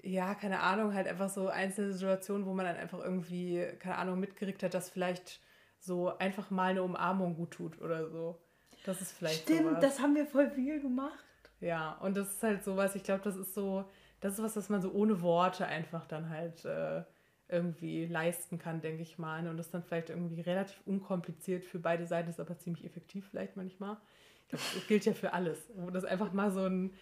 [0.03, 4.19] ja, keine Ahnung, halt einfach so einzelne Situationen, wo man dann einfach irgendwie, keine Ahnung,
[4.19, 5.41] mitgekriegt hat, dass vielleicht
[5.79, 8.41] so einfach mal eine Umarmung gut tut oder so.
[8.85, 9.81] Das ist vielleicht Stimmt, sowas.
[9.81, 11.25] das haben wir voll viel gemacht.
[11.61, 13.85] Ja, und das ist halt sowas, ich glaube, das ist so,
[14.21, 17.05] das ist was, was man so ohne Worte einfach dann halt äh,
[17.49, 19.47] irgendwie leisten kann, denke ich mal.
[19.47, 23.57] Und das dann vielleicht irgendwie relativ unkompliziert für beide Seiten ist, aber ziemlich effektiv vielleicht
[23.57, 23.97] manchmal.
[24.43, 25.59] Ich glaube, das gilt ja für alles.
[25.93, 26.93] Das einfach mal so ein,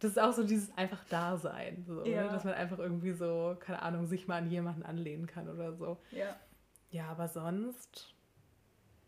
[0.00, 1.84] das ist auch so dieses einfach Dasein.
[1.86, 2.10] So, ne?
[2.10, 2.24] ja.
[2.24, 2.30] ne?
[2.30, 5.98] Dass man einfach irgendwie so, keine Ahnung, sich mal an jemanden anlehnen kann oder so.
[6.10, 6.36] Ja.
[6.90, 8.14] Ja, aber sonst,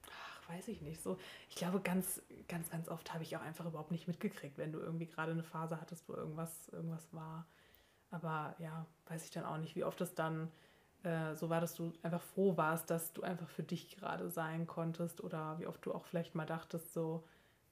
[0.08, 1.02] ach, weiß ich nicht.
[1.02, 1.18] So,
[1.48, 4.78] ich glaube, ganz, ganz, ganz oft habe ich auch einfach überhaupt nicht mitgekriegt, wenn du
[4.78, 7.46] irgendwie gerade eine Phase hattest, wo irgendwas, irgendwas war.
[8.10, 10.52] Aber ja, weiß ich dann auch nicht, wie oft das dann
[11.04, 14.66] äh, so war, dass du einfach froh warst, dass du einfach für dich gerade sein
[14.66, 17.24] konntest oder wie oft du auch vielleicht mal dachtest, so,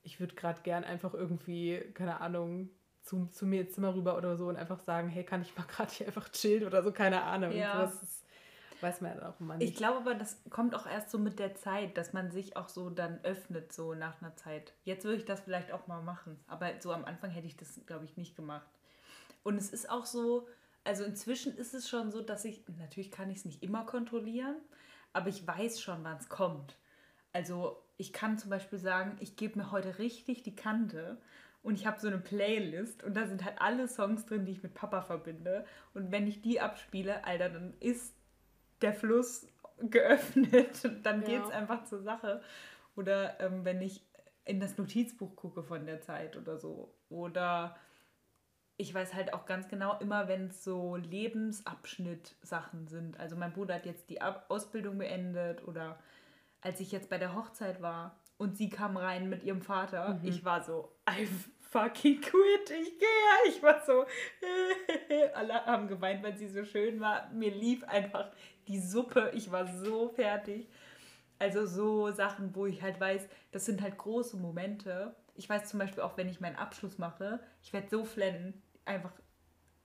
[0.02, 2.70] ich würde gerade gern einfach irgendwie, keine Ahnung,
[3.02, 5.64] zu, zu mir ins Zimmer rüber oder so und einfach sagen, hey, kann ich mal
[5.68, 7.52] gerade hier einfach chillen oder so, keine Ahnung.
[7.52, 7.82] Ja.
[7.82, 8.24] Das ist,
[8.80, 9.70] weiß man ja auch immer nicht.
[9.70, 12.68] Ich glaube aber, das kommt auch erst so mit der Zeit, dass man sich auch
[12.68, 14.74] so dann öffnet, so nach einer Zeit.
[14.84, 17.80] Jetzt würde ich das vielleicht auch mal machen, aber so am Anfang hätte ich das,
[17.86, 18.68] glaube ich, nicht gemacht.
[19.42, 20.46] Und es ist auch so,
[20.84, 24.56] also inzwischen ist es schon so, dass ich, natürlich kann ich es nicht immer kontrollieren,
[25.12, 26.76] aber ich weiß schon, wann es kommt.
[27.32, 31.18] Also ich kann zum Beispiel sagen, ich gebe mir heute richtig die Kante
[31.62, 34.62] und ich habe so eine Playlist und da sind halt alle Songs drin, die ich
[34.62, 35.66] mit Papa verbinde.
[35.92, 38.14] Und wenn ich die abspiele, Alter, dann ist
[38.80, 39.46] der Fluss
[39.78, 42.42] geöffnet und dann geht es einfach zur Sache.
[42.96, 44.02] Oder ähm, wenn ich
[44.44, 46.94] in das Notizbuch gucke von der Zeit oder so.
[47.08, 47.76] Oder
[48.80, 53.20] ich weiß halt auch ganz genau, immer wenn es so Lebensabschnitt-Sachen sind.
[53.20, 55.98] Also mein Bruder hat jetzt die Ausbildung beendet oder
[56.62, 60.28] als ich jetzt bei der Hochzeit war und sie kam rein mit ihrem Vater, mhm.
[60.28, 61.28] ich war so, I
[61.70, 63.08] fucking quit, ich gehe.
[63.48, 64.06] Ich war so,
[65.34, 67.28] alle haben geweint, weil sie so schön war.
[67.32, 68.30] Mir lief einfach
[68.66, 70.68] die Suppe, ich war so fertig.
[71.38, 75.14] Also so Sachen, wo ich halt weiß, das sind halt große Momente.
[75.34, 79.12] Ich weiß zum Beispiel auch, wenn ich meinen Abschluss mache, ich werde so flennen einfach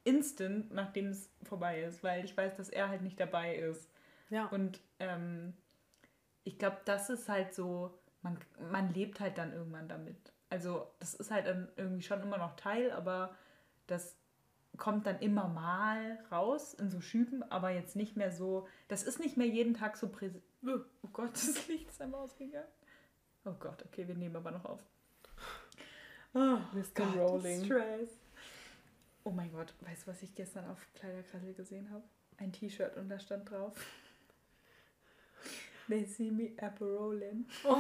[0.04, 3.90] instant, nachdem es vorbei ist, weil ich weiß, dass er halt nicht dabei ist.
[4.30, 4.46] Ja.
[4.48, 5.54] Und ähm,
[6.44, 8.38] ich glaube, das ist halt so, man,
[8.72, 10.34] man lebt halt dann irgendwann damit.
[10.50, 13.36] Also das ist halt dann irgendwie schon immer noch Teil, aber
[13.88, 14.16] das
[14.78, 19.20] kommt dann immer mal raus in so Schüben, aber jetzt nicht mehr so, das ist
[19.20, 20.44] nicht mehr jeden Tag so präsent.
[20.66, 22.68] Oh, oh Gott, das Licht ist einmal ausgegangen.
[23.46, 24.82] Oh Gott, okay, wir nehmen aber noch auf.
[26.34, 27.06] Oh, Mr.
[27.16, 27.64] Rolling.
[27.66, 28.25] Stress.
[29.28, 32.04] Oh mein Gott, weißt du, was ich gestern auf Kleiderkrassel gesehen habe?
[32.38, 33.74] Ein T-Shirt und da stand drauf.
[35.88, 37.48] They see me Aperolin.
[37.64, 37.78] Oh.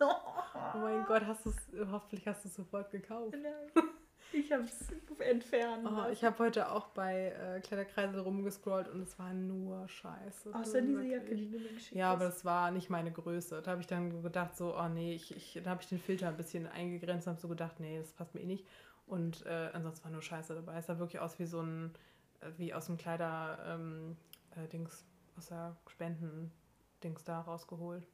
[0.00, 1.56] oh mein Gott, hast du's,
[1.90, 3.32] hoffentlich hast du es sofort gekauft.
[3.32, 3.88] Nein.
[4.34, 5.86] Ich habe es entfernt.
[5.86, 10.54] Oh, ich habe heute auch bei äh, Kleiderkreisel rumgescrollt und es war nur Scheiße.
[10.54, 13.60] Außer diese Jacke, die du mir geschickt Ja, aber das war nicht meine Größe.
[13.62, 16.28] Da habe ich dann gedacht, so, oh nee, ich, ich, da habe ich den Filter
[16.28, 18.66] ein bisschen eingegrenzt und habe so gedacht, nee, das passt mir eh nicht.
[19.06, 20.78] Und äh, ansonsten war nur Scheiße dabei.
[20.78, 21.92] Es sah wirklich aus wie so ein,
[22.40, 24.16] äh, wie aus dem Kleider, ähm,
[24.56, 25.04] äh, Dings,
[25.36, 28.06] aus der Spenden-Dings da rausgeholt.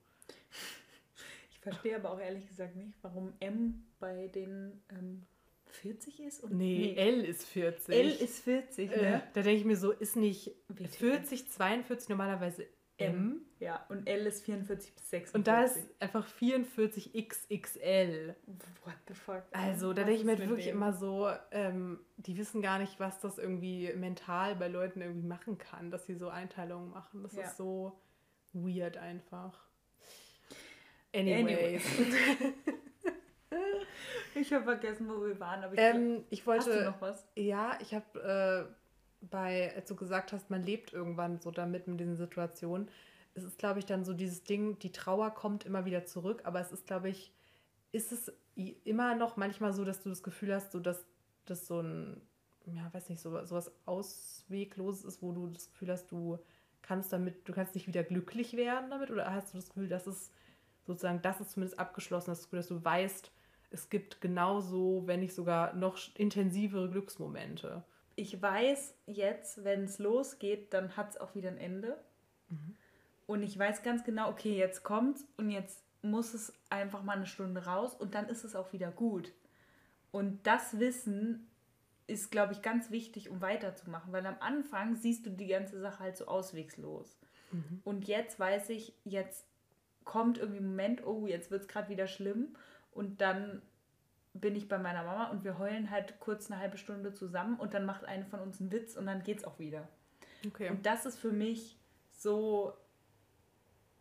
[1.51, 5.26] Ich verstehe aber auch ehrlich gesagt nicht, warum M bei den ähm,
[5.66, 6.45] 40 ist?
[6.45, 7.95] Und nee, nee, L ist 40.
[7.95, 9.22] L ist 40, äh, ne?
[9.34, 12.66] Da denke ich mir so, ist nicht 40, 42 normalerweise
[12.97, 13.45] M?
[13.61, 15.35] Ja, und L ist 44 bis 46.
[15.35, 18.37] Und da ist einfach 44 XXL.
[18.85, 19.43] What the fuck?
[19.53, 20.77] Also, da denke ich mir wirklich dem?
[20.77, 25.59] immer so, ähm, die wissen gar nicht, was das irgendwie mental bei Leuten irgendwie machen
[25.59, 27.23] kann, dass sie so Einteilungen machen.
[27.23, 27.43] Das ja.
[27.43, 28.01] ist so
[28.53, 29.67] weird einfach.
[31.13, 31.83] Anyways.
[31.99, 32.55] Anyways.
[34.41, 36.71] Ich habe vergessen, wo wir waren, aber ich, ähm, ich wollte.
[36.71, 37.27] Hast du noch was?
[37.35, 42.01] Ja, ich habe äh, bei, als du gesagt hast, man lebt irgendwann so damit mit
[42.01, 42.89] diesen Situationen.
[43.39, 46.61] Es ist, glaube ich, dann so dieses Ding, die Trauer kommt immer wieder zurück, aber
[46.61, 47.32] es ist, glaube ich,
[47.93, 48.32] ist es
[48.84, 51.07] immer noch manchmal so, dass du das Gefühl hast, so dass
[51.47, 52.20] das so ein,
[52.66, 56.39] ja, weiß nicht, so, so was Auswegloses ist, wo du das Gefühl hast, du
[56.82, 60.07] kannst damit, du kannst nicht wieder glücklich werden damit oder hast du das Gefühl, dass
[60.07, 60.32] es
[60.86, 63.30] sozusagen, das ist zumindest abgeschlossen, dass du, dass du weißt,
[63.70, 67.84] es gibt genauso, wenn nicht sogar noch intensivere Glücksmomente.
[68.16, 71.99] Ich weiß jetzt, wenn es losgeht, dann hat es auch wieder ein Ende.
[72.49, 72.76] Mhm.
[73.29, 77.26] Und ich weiß ganz genau, okay, jetzt kommt's und jetzt muss es einfach mal eine
[77.26, 79.35] Stunde raus und dann ist es auch wieder gut.
[80.12, 81.47] Und das Wissen
[82.07, 85.99] ist, glaube ich, ganz wichtig, um weiterzumachen, weil am Anfang siehst du die ganze Sache
[85.99, 87.18] halt so auswegslos.
[87.53, 87.83] Mhm.
[87.85, 89.45] Und jetzt weiß ich, jetzt
[90.07, 92.57] kommt irgendwie ein Moment, oh, jetzt wird es gerade wieder schlimm
[92.93, 93.61] und dann
[94.33, 97.74] bin ich bei meiner Mama und wir heulen halt kurz eine halbe Stunde zusammen und
[97.74, 99.87] dann macht eine von uns einen Witz und dann geht's auch wieder.
[100.47, 100.70] Okay.
[100.70, 101.76] Und das ist für mich
[102.11, 102.72] so,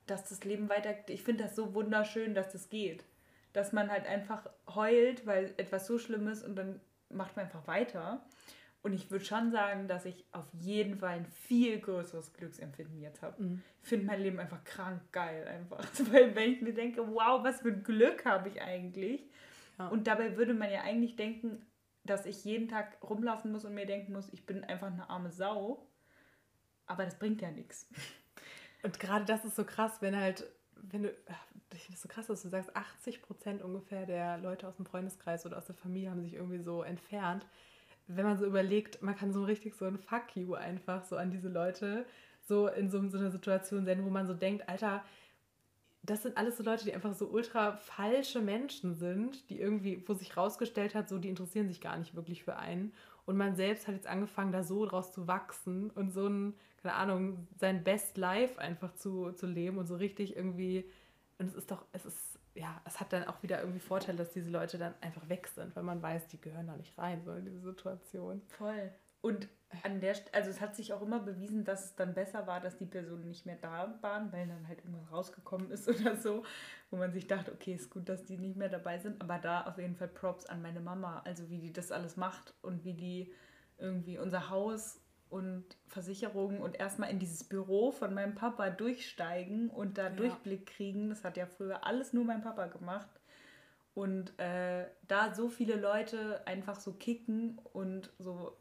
[0.07, 0.95] dass das Leben weiter.
[1.07, 3.05] Ich finde das so wunderschön, dass das geht.
[3.53, 6.79] Dass man halt einfach heult, weil etwas so schlimm ist und dann
[7.09, 8.25] macht man einfach weiter.
[8.83, 13.21] Und ich würde schon sagen, dass ich auf jeden Fall ein viel größeres Glücksempfinden jetzt
[13.21, 13.41] habe.
[13.41, 13.63] Mhm.
[13.83, 15.85] Ich finde mein Leben einfach krank geil einfach.
[16.11, 19.29] Weil wenn ich mir denke, wow, was für ein Glück habe ich eigentlich.
[19.77, 19.87] Ja.
[19.87, 21.65] Und dabei würde man ja eigentlich denken,
[22.05, 25.31] dass ich jeden Tag rumlaufen muss und mir denken muss, ich bin einfach eine arme
[25.31, 25.85] Sau.
[26.85, 27.89] Aber das bringt ja nichts.
[28.83, 31.09] Und gerade das ist so krass, wenn halt, wenn du,
[31.73, 34.85] ich finde es so krass, dass du sagst, 80 Prozent ungefähr der Leute aus dem
[34.85, 37.45] Freundeskreis oder aus der Familie haben sich irgendwie so entfernt
[38.07, 41.29] wenn man so überlegt, man kann so richtig so ein Fuck you einfach so an
[41.29, 42.05] diese Leute
[42.47, 45.03] so in so, so einer Situation senden, wo man so denkt, Alter,
[46.03, 50.13] das sind alles so Leute, die einfach so ultra falsche Menschen sind, die irgendwie, wo
[50.13, 52.93] sich rausgestellt hat, so die interessieren sich gar nicht wirklich für einen.
[53.27, 56.95] Und man selbst hat jetzt angefangen, da so draus zu wachsen und so ein, keine
[56.95, 60.89] Ahnung, sein Best Life einfach zu, zu leben und so richtig irgendwie.
[61.37, 64.31] Und es ist doch, es ist ja, es hat dann auch wieder irgendwie Vorteile, dass
[64.31, 67.33] diese Leute dann einfach weg sind, weil man weiß, die gehören da nicht rein, so
[67.33, 68.41] in diese Situation.
[68.47, 68.91] Voll.
[69.21, 69.47] Und
[69.83, 72.77] an der also es hat sich auch immer bewiesen, dass es dann besser war, dass
[72.77, 76.43] die Personen nicht mehr da waren, weil dann halt irgendwas rausgekommen ist oder so,
[76.89, 79.21] wo man sich dachte, okay, ist gut, dass die nicht mehr dabei sind.
[79.21, 82.53] Aber da auf jeden Fall Props an meine Mama, also wie die das alles macht
[82.61, 83.33] und wie die
[83.77, 89.97] irgendwie unser Haus und Versicherungen und erstmal in dieses Büro von meinem Papa durchsteigen und
[89.97, 90.09] da ja.
[90.11, 91.09] Durchblick kriegen.
[91.09, 93.09] Das hat ja früher alles nur mein Papa gemacht.
[93.93, 98.55] Und äh, da so viele Leute einfach so kicken und so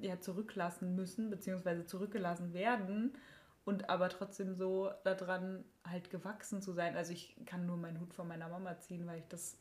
[0.00, 3.16] ja, zurücklassen müssen, beziehungsweise zurückgelassen werden
[3.64, 6.96] und aber trotzdem so daran halt gewachsen zu sein.
[6.96, 9.58] Also ich kann nur meinen Hut von meiner Mama ziehen, weil ich das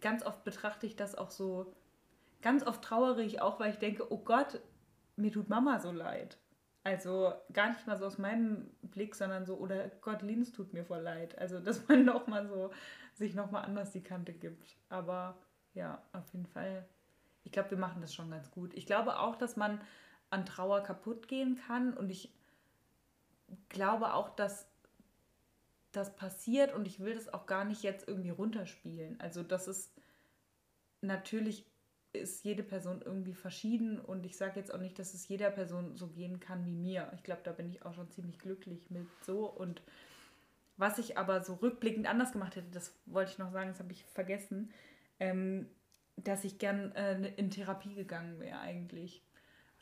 [0.00, 1.74] ganz oft betrachte ich das auch so,
[2.42, 4.60] ganz oft trauere ich auch, weil ich denke, oh Gott,
[5.16, 6.38] mir tut Mama so leid.
[6.84, 10.84] Also gar nicht mal so aus meinem Blick, sondern so, oder Gott, Linus tut mir
[10.84, 11.38] voll leid.
[11.38, 12.70] Also, dass man nochmal so,
[13.14, 14.76] sich nochmal anders die Kante gibt.
[14.90, 15.38] Aber
[15.72, 16.86] ja, auf jeden Fall.
[17.44, 18.74] Ich glaube, wir machen das schon ganz gut.
[18.74, 19.80] Ich glaube auch, dass man
[20.30, 22.32] an Trauer kaputt gehen kann und ich
[23.68, 24.66] glaube auch, dass
[25.92, 29.20] das passiert und ich will das auch gar nicht jetzt irgendwie runterspielen.
[29.20, 29.92] Also, das ist
[31.00, 31.64] natürlich
[32.14, 35.96] ist jede Person irgendwie verschieden und ich sage jetzt auch nicht, dass es jeder Person
[35.96, 37.10] so gehen kann wie mir.
[37.14, 39.82] Ich glaube, da bin ich auch schon ziemlich glücklich mit so und
[40.76, 43.92] was ich aber so rückblickend anders gemacht hätte, das wollte ich noch sagen, das habe
[43.92, 44.72] ich vergessen,
[45.20, 45.68] ähm,
[46.16, 49.22] dass ich gern äh, in Therapie gegangen wäre eigentlich.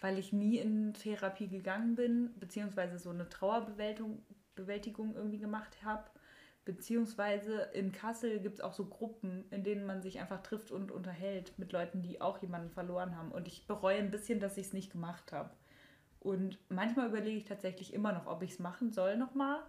[0.00, 4.24] Weil ich nie in Therapie gegangen bin, beziehungsweise so eine Trauerbewältigung
[4.54, 6.04] Bewältigung irgendwie gemacht habe.
[6.64, 10.92] Beziehungsweise in Kassel gibt es auch so Gruppen, in denen man sich einfach trifft und
[10.92, 13.32] unterhält mit Leuten, die auch jemanden verloren haben.
[13.32, 15.50] Und ich bereue ein bisschen, dass ich es nicht gemacht habe.
[16.20, 19.60] Und manchmal überlege ich tatsächlich immer noch, ob ich es machen soll nochmal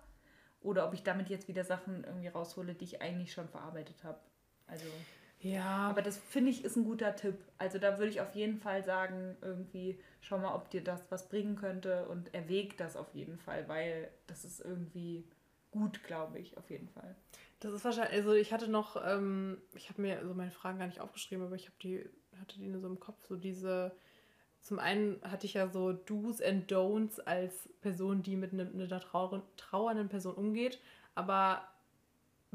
[0.61, 4.19] oder ob ich damit jetzt wieder Sachen irgendwie raushole, die ich eigentlich schon verarbeitet habe.
[4.67, 4.85] Also.
[5.43, 5.89] Ja.
[5.89, 7.35] Aber das finde ich ist ein guter Tipp.
[7.57, 11.27] Also da würde ich auf jeden Fall sagen, irgendwie schau mal, ob dir das was
[11.27, 15.25] bringen könnte und erwäg das auf jeden Fall, weil das ist irgendwie
[15.71, 17.15] gut, glaube ich, auf jeden Fall.
[17.59, 20.87] Das ist wahrscheinlich, also ich hatte noch, ähm, ich habe mir so meine Fragen gar
[20.87, 23.91] nicht aufgeschrieben, aber ich habe die, hatte die nur so im Kopf, so diese,
[24.61, 29.01] zum einen hatte ich ja so Do's and Don'ts als Person, die mit einer, einer
[29.57, 30.79] trauernden Person umgeht,
[31.15, 31.67] aber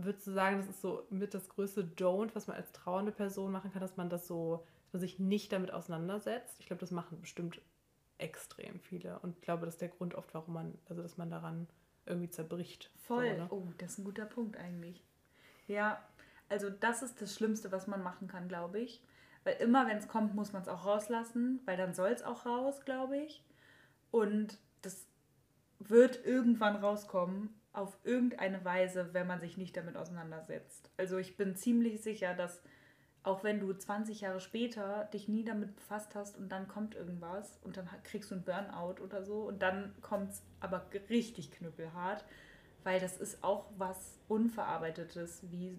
[0.04, 3.52] würdest du sagen, das ist so mit das größte Don't, was man als trauernde Person
[3.52, 6.56] machen kann, dass man das so, dass man sich nicht damit auseinandersetzt?
[6.60, 7.60] Ich glaube, das machen bestimmt
[8.18, 11.30] extrem viele und ich glaube, das ist der Grund oft, warum man, also dass man
[11.30, 11.68] daran
[12.06, 12.90] irgendwie zerbricht.
[12.96, 13.36] Voll.
[13.36, 13.56] So?
[13.56, 15.04] Oh, das ist ein guter Punkt eigentlich.
[15.66, 16.02] Ja,
[16.48, 19.02] also das ist das Schlimmste, was man machen kann, glaube ich.
[19.44, 22.46] Weil immer, wenn es kommt, muss man es auch rauslassen, weil dann soll es auch
[22.46, 23.44] raus, glaube ich.
[24.10, 25.06] Und das
[25.78, 30.90] wird irgendwann rauskommen, auf irgendeine Weise, wenn man sich nicht damit auseinandersetzt.
[30.96, 32.62] Also ich bin ziemlich sicher, dass
[33.22, 37.58] auch wenn du 20 Jahre später dich nie damit befasst hast und dann kommt irgendwas
[37.62, 42.24] und dann kriegst du einen Burnout oder so und dann kommt es aber richtig knüppelhart,
[42.84, 45.76] weil das ist auch was Unverarbeitetes, wie,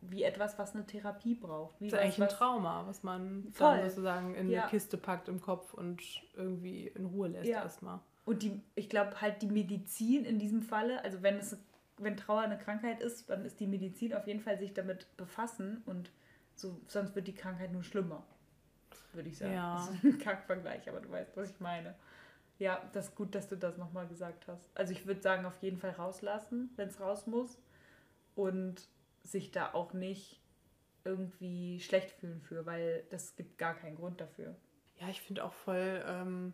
[0.00, 1.80] wie etwas, was eine Therapie braucht.
[1.80, 3.76] Wie das ist eigentlich ein Trauma, was man voll.
[3.76, 4.62] dann sozusagen in ja.
[4.62, 6.02] eine Kiste packt im Kopf und
[6.34, 7.62] irgendwie in Ruhe lässt ja.
[7.62, 8.00] erstmal.
[8.30, 11.56] Und die, ich glaube halt die Medizin in diesem Falle, also wenn es
[11.98, 15.82] wenn Trauer eine Krankheit ist, dann ist die Medizin auf jeden Fall sich damit befassen
[15.84, 16.12] und
[16.54, 18.24] so, sonst wird die Krankheit nur schlimmer,
[19.14, 19.52] würde ich sagen.
[19.52, 19.74] Ja.
[19.74, 21.96] Das ist ein Kackvergleich, aber du weißt, was ich meine.
[22.60, 24.70] Ja, das ist gut, dass du das nochmal gesagt hast.
[24.76, 27.58] Also ich würde sagen, auf jeden Fall rauslassen, wenn es raus muss.
[28.36, 28.86] Und
[29.24, 30.40] sich da auch nicht
[31.04, 34.54] irgendwie schlecht fühlen für, weil das gibt gar keinen Grund dafür.
[35.00, 36.52] Ja, ich finde auch voll ähm,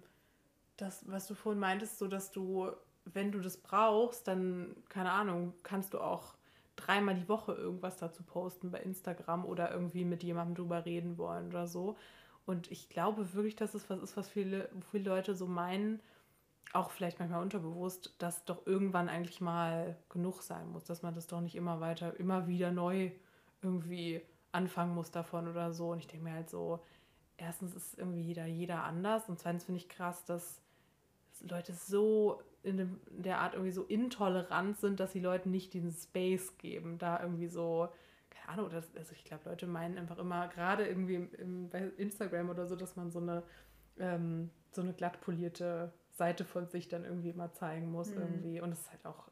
[0.76, 2.70] das, was du vorhin meintest, so dass du,
[3.04, 6.34] wenn du das brauchst, dann, keine Ahnung, kannst du auch
[6.76, 11.48] dreimal die Woche irgendwas dazu posten bei Instagram oder irgendwie mit jemandem drüber reden wollen
[11.48, 11.96] oder so.
[12.44, 16.00] Und ich glaube wirklich, dass es was ist, was viele, viele Leute so meinen,
[16.72, 21.26] auch vielleicht manchmal unterbewusst, dass doch irgendwann eigentlich mal genug sein muss, dass man das
[21.26, 23.10] doch nicht immer weiter, immer wieder neu
[23.62, 24.20] irgendwie
[24.52, 25.90] anfangen muss davon oder so.
[25.90, 26.80] Und ich denke mir halt so,
[27.36, 30.60] erstens ist irgendwie jeder, jeder anders und zweitens finde ich krass, dass
[31.42, 36.58] Leute so in der Art irgendwie so intolerant sind, dass sie Leuten nicht diesen Space
[36.58, 37.88] geben, da irgendwie so,
[38.30, 41.90] keine Ahnung, das, also ich glaube, Leute meinen einfach immer, gerade irgendwie im, im, bei
[41.96, 43.44] Instagram oder so, dass man so eine,
[43.98, 48.20] ähm, so eine glatt polierte Seite von sich dann irgendwie mal zeigen muss mhm.
[48.20, 48.60] irgendwie.
[48.60, 49.28] Und das ist halt auch,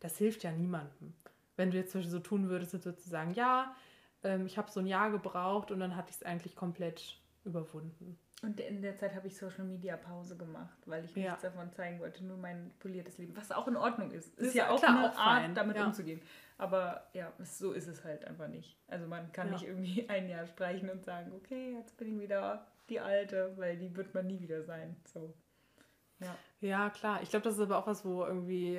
[0.00, 1.14] das hilft ja niemandem.
[1.56, 3.74] Wenn du jetzt zum Beispiel so tun würdest, sozusagen, ja,
[4.22, 8.18] ähm, ich habe so ein Jahr gebraucht und dann hatte ich es eigentlich komplett überwunden.
[8.46, 11.98] Und in der Zeit habe ich Social Media Pause gemacht, weil ich nichts davon zeigen
[11.98, 13.36] wollte, nur mein poliertes Leben.
[13.36, 14.38] Was auch in Ordnung ist.
[14.38, 15.54] Ist, ist ja auch klar, eine auch Art, fein.
[15.56, 15.84] damit ja.
[15.84, 16.22] umzugehen.
[16.56, 18.78] Aber ja, so ist es halt einfach nicht.
[18.86, 19.54] Also man kann ja.
[19.54, 23.78] nicht irgendwie ein Jahr streichen und sagen, okay, jetzt bin ich wieder die Alte, weil
[23.78, 24.94] die wird man nie wieder sein.
[25.12, 25.34] So.
[26.20, 27.22] Ja, ja klar.
[27.22, 28.78] Ich glaube, das ist aber auch was, wo irgendwie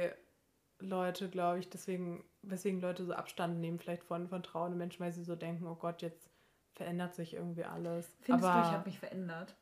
[0.80, 5.12] Leute, glaube ich, deswegen, weswegen Leute so Abstand nehmen, vielleicht von, von trauernden Menschen, weil
[5.12, 6.27] sie so denken, oh Gott, jetzt
[6.78, 8.16] verändert sich irgendwie alles.
[8.22, 9.56] Findest Aber du, ich habe mich verändert?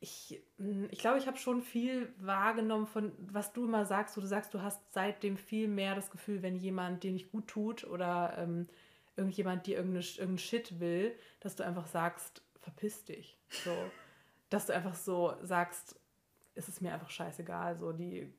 [0.00, 4.20] Ich, hm, ich glaube, ich habe schon viel wahrgenommen von, was du immer sagst, wo
[4.20, 7.84] du sagst, du hast seitdem viel mehr das Gefühl, wenn jemand dir nicht gut tut
[7.84, 8.68] oder ähm,
[9.16, 13.36] irgendjemand dir irgendeinen irgendeine Shit will, dass du einfach sagst, verpiss dich.
[13.64, 13.74] So.
[14.50, 15.98] dass du einfach so sagst,
[16.54, 17.76] es ist mir einfach scheißegal.
[17.76, 18.32] So die,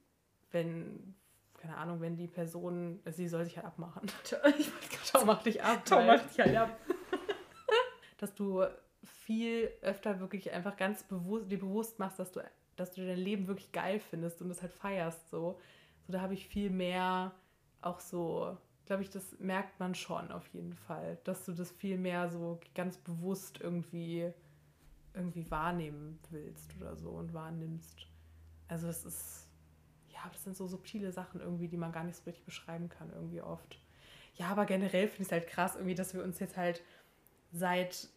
[0.52, 1.16] wenn,
[1.58, 4.10] keine Ahnung, wenn die Person, sie soll sich halt abmachen.
[4.24, 4.40] Ciao,
[5.26, 5.86] mach dich ab.
[5.86, 6.80] Ciao, mach dich halt ab
[8.22, 8.64] dass du
[9.04, 12.42] viel öfter wirklich einfach ganz bewusst, dir bewusst machst, dass du,
[12.76, 15.30] dass du dein Leben wirklich geil findest und das halt feierst.
[15.30, 15.60] So,
[16.06, 17.34] so da habe ich viel mehr
[17.82, 21.98] auch so, glaube ich, das merkt man schon auf jeden Fall, dass du das viel
[21.98, 24.32] mehr so ganz bewusst irgendwie
[25.14, 28.08] irgendwie wahrnehmen willst oder so und wahrnimmst.
[28.68, 29.48] Also es ist,
[30.10, 33.12] ja, das sind so subtile Sachen irgendwie, die man gar nicht so richtig beschreiben kann,
[33.12, 33.80] irgendwie oft.
[34.36, 36.84] Ja, aber generell finde ich es halt krass, irgendwie, dass wir uns jetzt halt
[37.52, 38.08] seit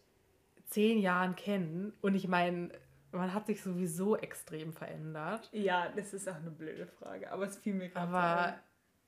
[0.67, 1.93] zehn Jahren kennen.
[2.01, 2.69] Und ich meine,
[3.11, 5.49] man hat sich sowieso extrem verändert.
[5.51, 8.59] Ja, das ist auch eine blöde Frage, aber es fiel mir gerade Aber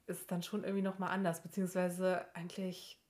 [0.07, 3.01] es ist dann schon irgendwie nochmal anders, beziehungsweise eigentlich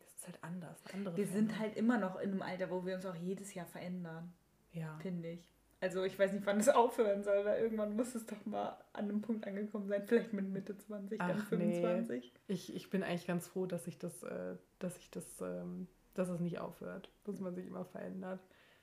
[0.00, 0.78] ist es halt anders.
[1.14, 4.32] wir sind halt immer noch in einem Alter, wo wir uns auch jedes Jahr verändern.
[4.72, 4.98] Ja.
[5.00, 5.54] Finde ich.
[5.80, 9.04] Also ich weiß nicht, wann es aufhören soll, weil irgendwann muss es doch mal an
[9.04, 10.02] einem Punkt angekommen sein.
[10.06, 12.32] Vielleicht mit Mitte 20, Ach, dann 25.
[12.32, 12.54] Nee.
[12.54, 16.28] Ich, ich bin eigentlich ganz froh, dass ich das, äh, dass ich das, ähm, dass
[16.28, 18.40] es nicht aufhört, dass man sich immer verändert.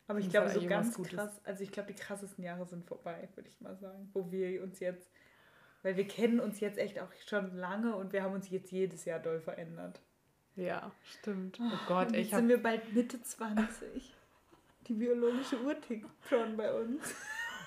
[0.07, 3.49] Aber ich glaube, so ganz krass, also ich glaube, die krassesten Jahre sind vorbei, würde
[3.49, 4.09] ich mal sagen.
[4.13, 5.09] Wo wir uns jetzt,
[5.83, 9.05] weil wir kennen uns jetzt echt auch schon lange und wir haben uns jetzt jedes
[9.05, 10.01] Jahr doll verändert.
[10.55, 11.59] Ja, stimmt.
[11.61, 12.39] Oh Gott, und jetzt ich hab...
[12.41, 14.13] sind wir bald Mitte 20.
[14.87, 17.15] Die biologische Uhr tickt schon bei uns.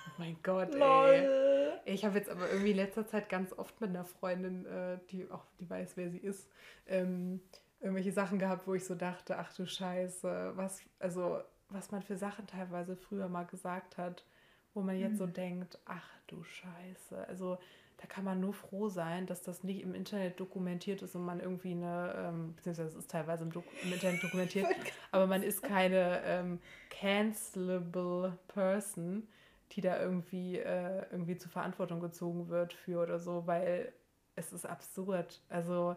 [0.07, 1.73] Oh mein Gott, ey.
[1.87, 5.31] Ich habe jetzt aber irgendwie in letzter Zeit ganz oft mit einer Freundin, äh, die
[5.31, 6.51] auch die weiß, wer sie ist,
[6.87, 7.41] ähm,
[7.85, 12.17] irgendwelche Sachen gehabt, wo ich so dachte, ach du Scheiße, was, also was man für
[12.17, 14.25] Sachen teilweise früher mal gesagt hat,
[14.73, 15.19] wo man jetzt mhm.
[15.19, 17.29] so denkt, ach du Scheiße.
[17.29, 17.59] Also
[17.99, 21.41] da kann man nur froh sein, dass das nicht im Internet dokumentiert ist und man
[21.41, 24.67] irgendwie eine, ähm, beziehungsweise es ist teilweise im, Dok im Internet dokumentiert,
[25.13, 26.61] aber man ist keine ähm,
[26.91, 29.29] cancelable person,
[29.73, 33.93] die da irgendwie, äh, irgendwie zur Verantwortung gezogen wird für oder so, weil
[34.37, 35.43] es ist absurd.
[35.49, 35.97] Also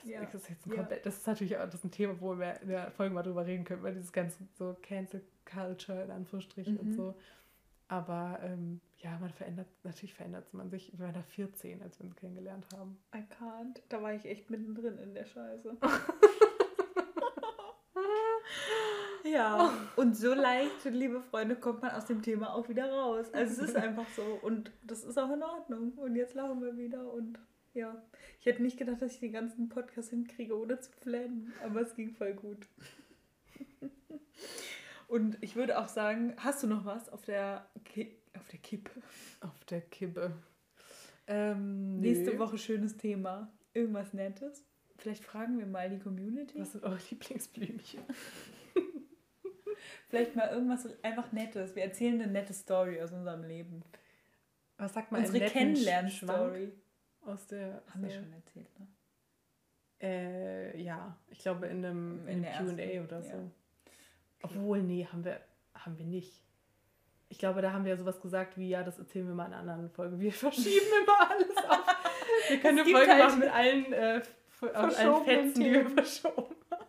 [0.00, 0.22] das, ja.
[0.22, 0.74] ist jetzt ja.
[0.74, 3.22] komplett, das ist natürlich auch das ist ein Thema, wo wir in der Folge mal
[3.22, 6.80] drüber reden können, weil dieses ganze so Cancel Culture in Anführungsstrichen mhm.
[6.80, 7.14] und so.
[7.88, 10.92] Aber ähm, ja, man verändert, natürlich verändert man sich.
[10.92, 12.98] Wir waren da 14, als wir uns kennengelernt haben.
[13.14, 13.80] I can't.
[13.88, 15.76] Da war ich echt mittendrin in der Scheiße.
[19.24, 23.26] ja, und so leicht, liebe Freunde, kommt man aus dem Thema auch wieder raus.
[23.32, 25.94] Also es ist einfach so und das ist auch in Ordnung.
[25.94, 27.40] Und jetzt lachen wir wieder und
[27.74, 28.02] ja.
[28.38, 31.94] Ich hätte nicht gedacht, dass ich den ganzen Podcast hinkriege, ohne zu flennen, aber es
[31.94, 32.66] ging voll gut.
[35.08, 38.90] Und ich würde auch sagen, hast du noch was auf der, Ki auf der Kippe?
[39.40, 40.32] Auf der Kippe.
[41.26, 43.52] Ähm, Nächste Woche schönes Thema.
[43.74, 44.64] Irgendwas Nettes.
[44.96, 46.60] Vielleicht fragen wir mal die Community.
[46.60, 48.02] Was sind eure Lieblingsblümchen?
[50.08, 51.74] Vielleicht mal irgendwas einfach Nettes.
[51.74, 53.82] Wir erzählen eine nette Story aus unserem Leben.
[54.76, 55.24] Was sagt man?
[55.24, 56.72] Unsere Kennenlern-Story.
[57.26, 57.82] Aus der.
[57.92, 58.86] Haben wir schon erzählt, ne?
[60.02, 63.36] Äh, ja, ich glaube in einem, in einem QA oder so.
[63.36, 63.50] Ja.
[64.42, 65.40] Obwohl, nee, haben wir,
[65.74, 66.42] haben wir nicht.
[67.28, 69.52] Ich glaube, da haben wir ja sowas gesagt wie, ja, das erzählen wir mal in
[69.52, 70.18] einer anderen Folge.
[70.18, 71.96] Wir verschieben immer alles auf.
[72.48, 74.22] Wir können eine Folge halt machen mit allen, äh,
[74.72, 76.84] allen Fetzen, die wir verschoben haben.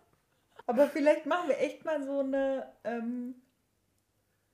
[0.66, 3.36] Aber vielleicht machen wir echt mal so eine, ähm,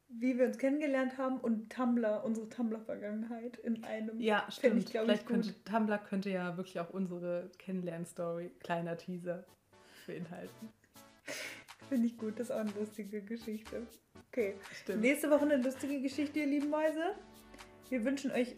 [0.09, 4.19] wie wir uns kennengelernt haben und Tumblr, unsere Tumblr-Vergangenheit in einem.
[4.19, 4.83] Ja, stimmt.
[4.83, 9.43] Ich, Vielleicht ich, könnte Tumblr könnte ja wirklich auch unsere Kennenlern-Story, kleiner Teaser,
[10.05, 10.69] beinhalten.
[11.89, 13.85] Finde ich gut, das ist auch eine lustige Geschichte.
[14.29, 14.55] Okay.
[14.81, 15.01] Stimmt.
[15.01, 17.15] Nächste Woche eine lustige Geschichte, ihr lieben Mäuse.
[17.89, 18.55] Wir wünschen euch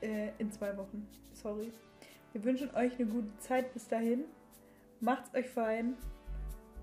[0.00, 1.72] äh, in zwei Wochen, sorry.
[2.32, 4.24] Wir wünschen euch eine gute Zeit bis dahin.
[5.00, 5.94] Macht's euch fein.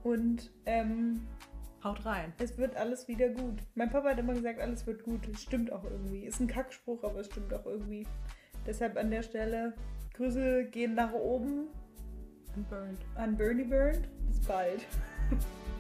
[0.04, 1.28] Und ähm,
[1.86, 2.34] haut rein.
[2.40, 3.60] Es wird alles wieder gut.
[3.76, 5.22] Mein Papa hat immer gesagt, alles wird gut.
[5.32, 6.26] Das stimmt auch irgendwie.
[6.26, 8.06] Ist ein Kackspruch, aber es stimmt auch irgendwie.
[8.66, 9.74] Deshalb an der Stelle
[10.16, 11.68] Grüße gehen nach oben.
[13.16, 14.10] An Bernie Burned.
[14.28, 14.86] Bis bald.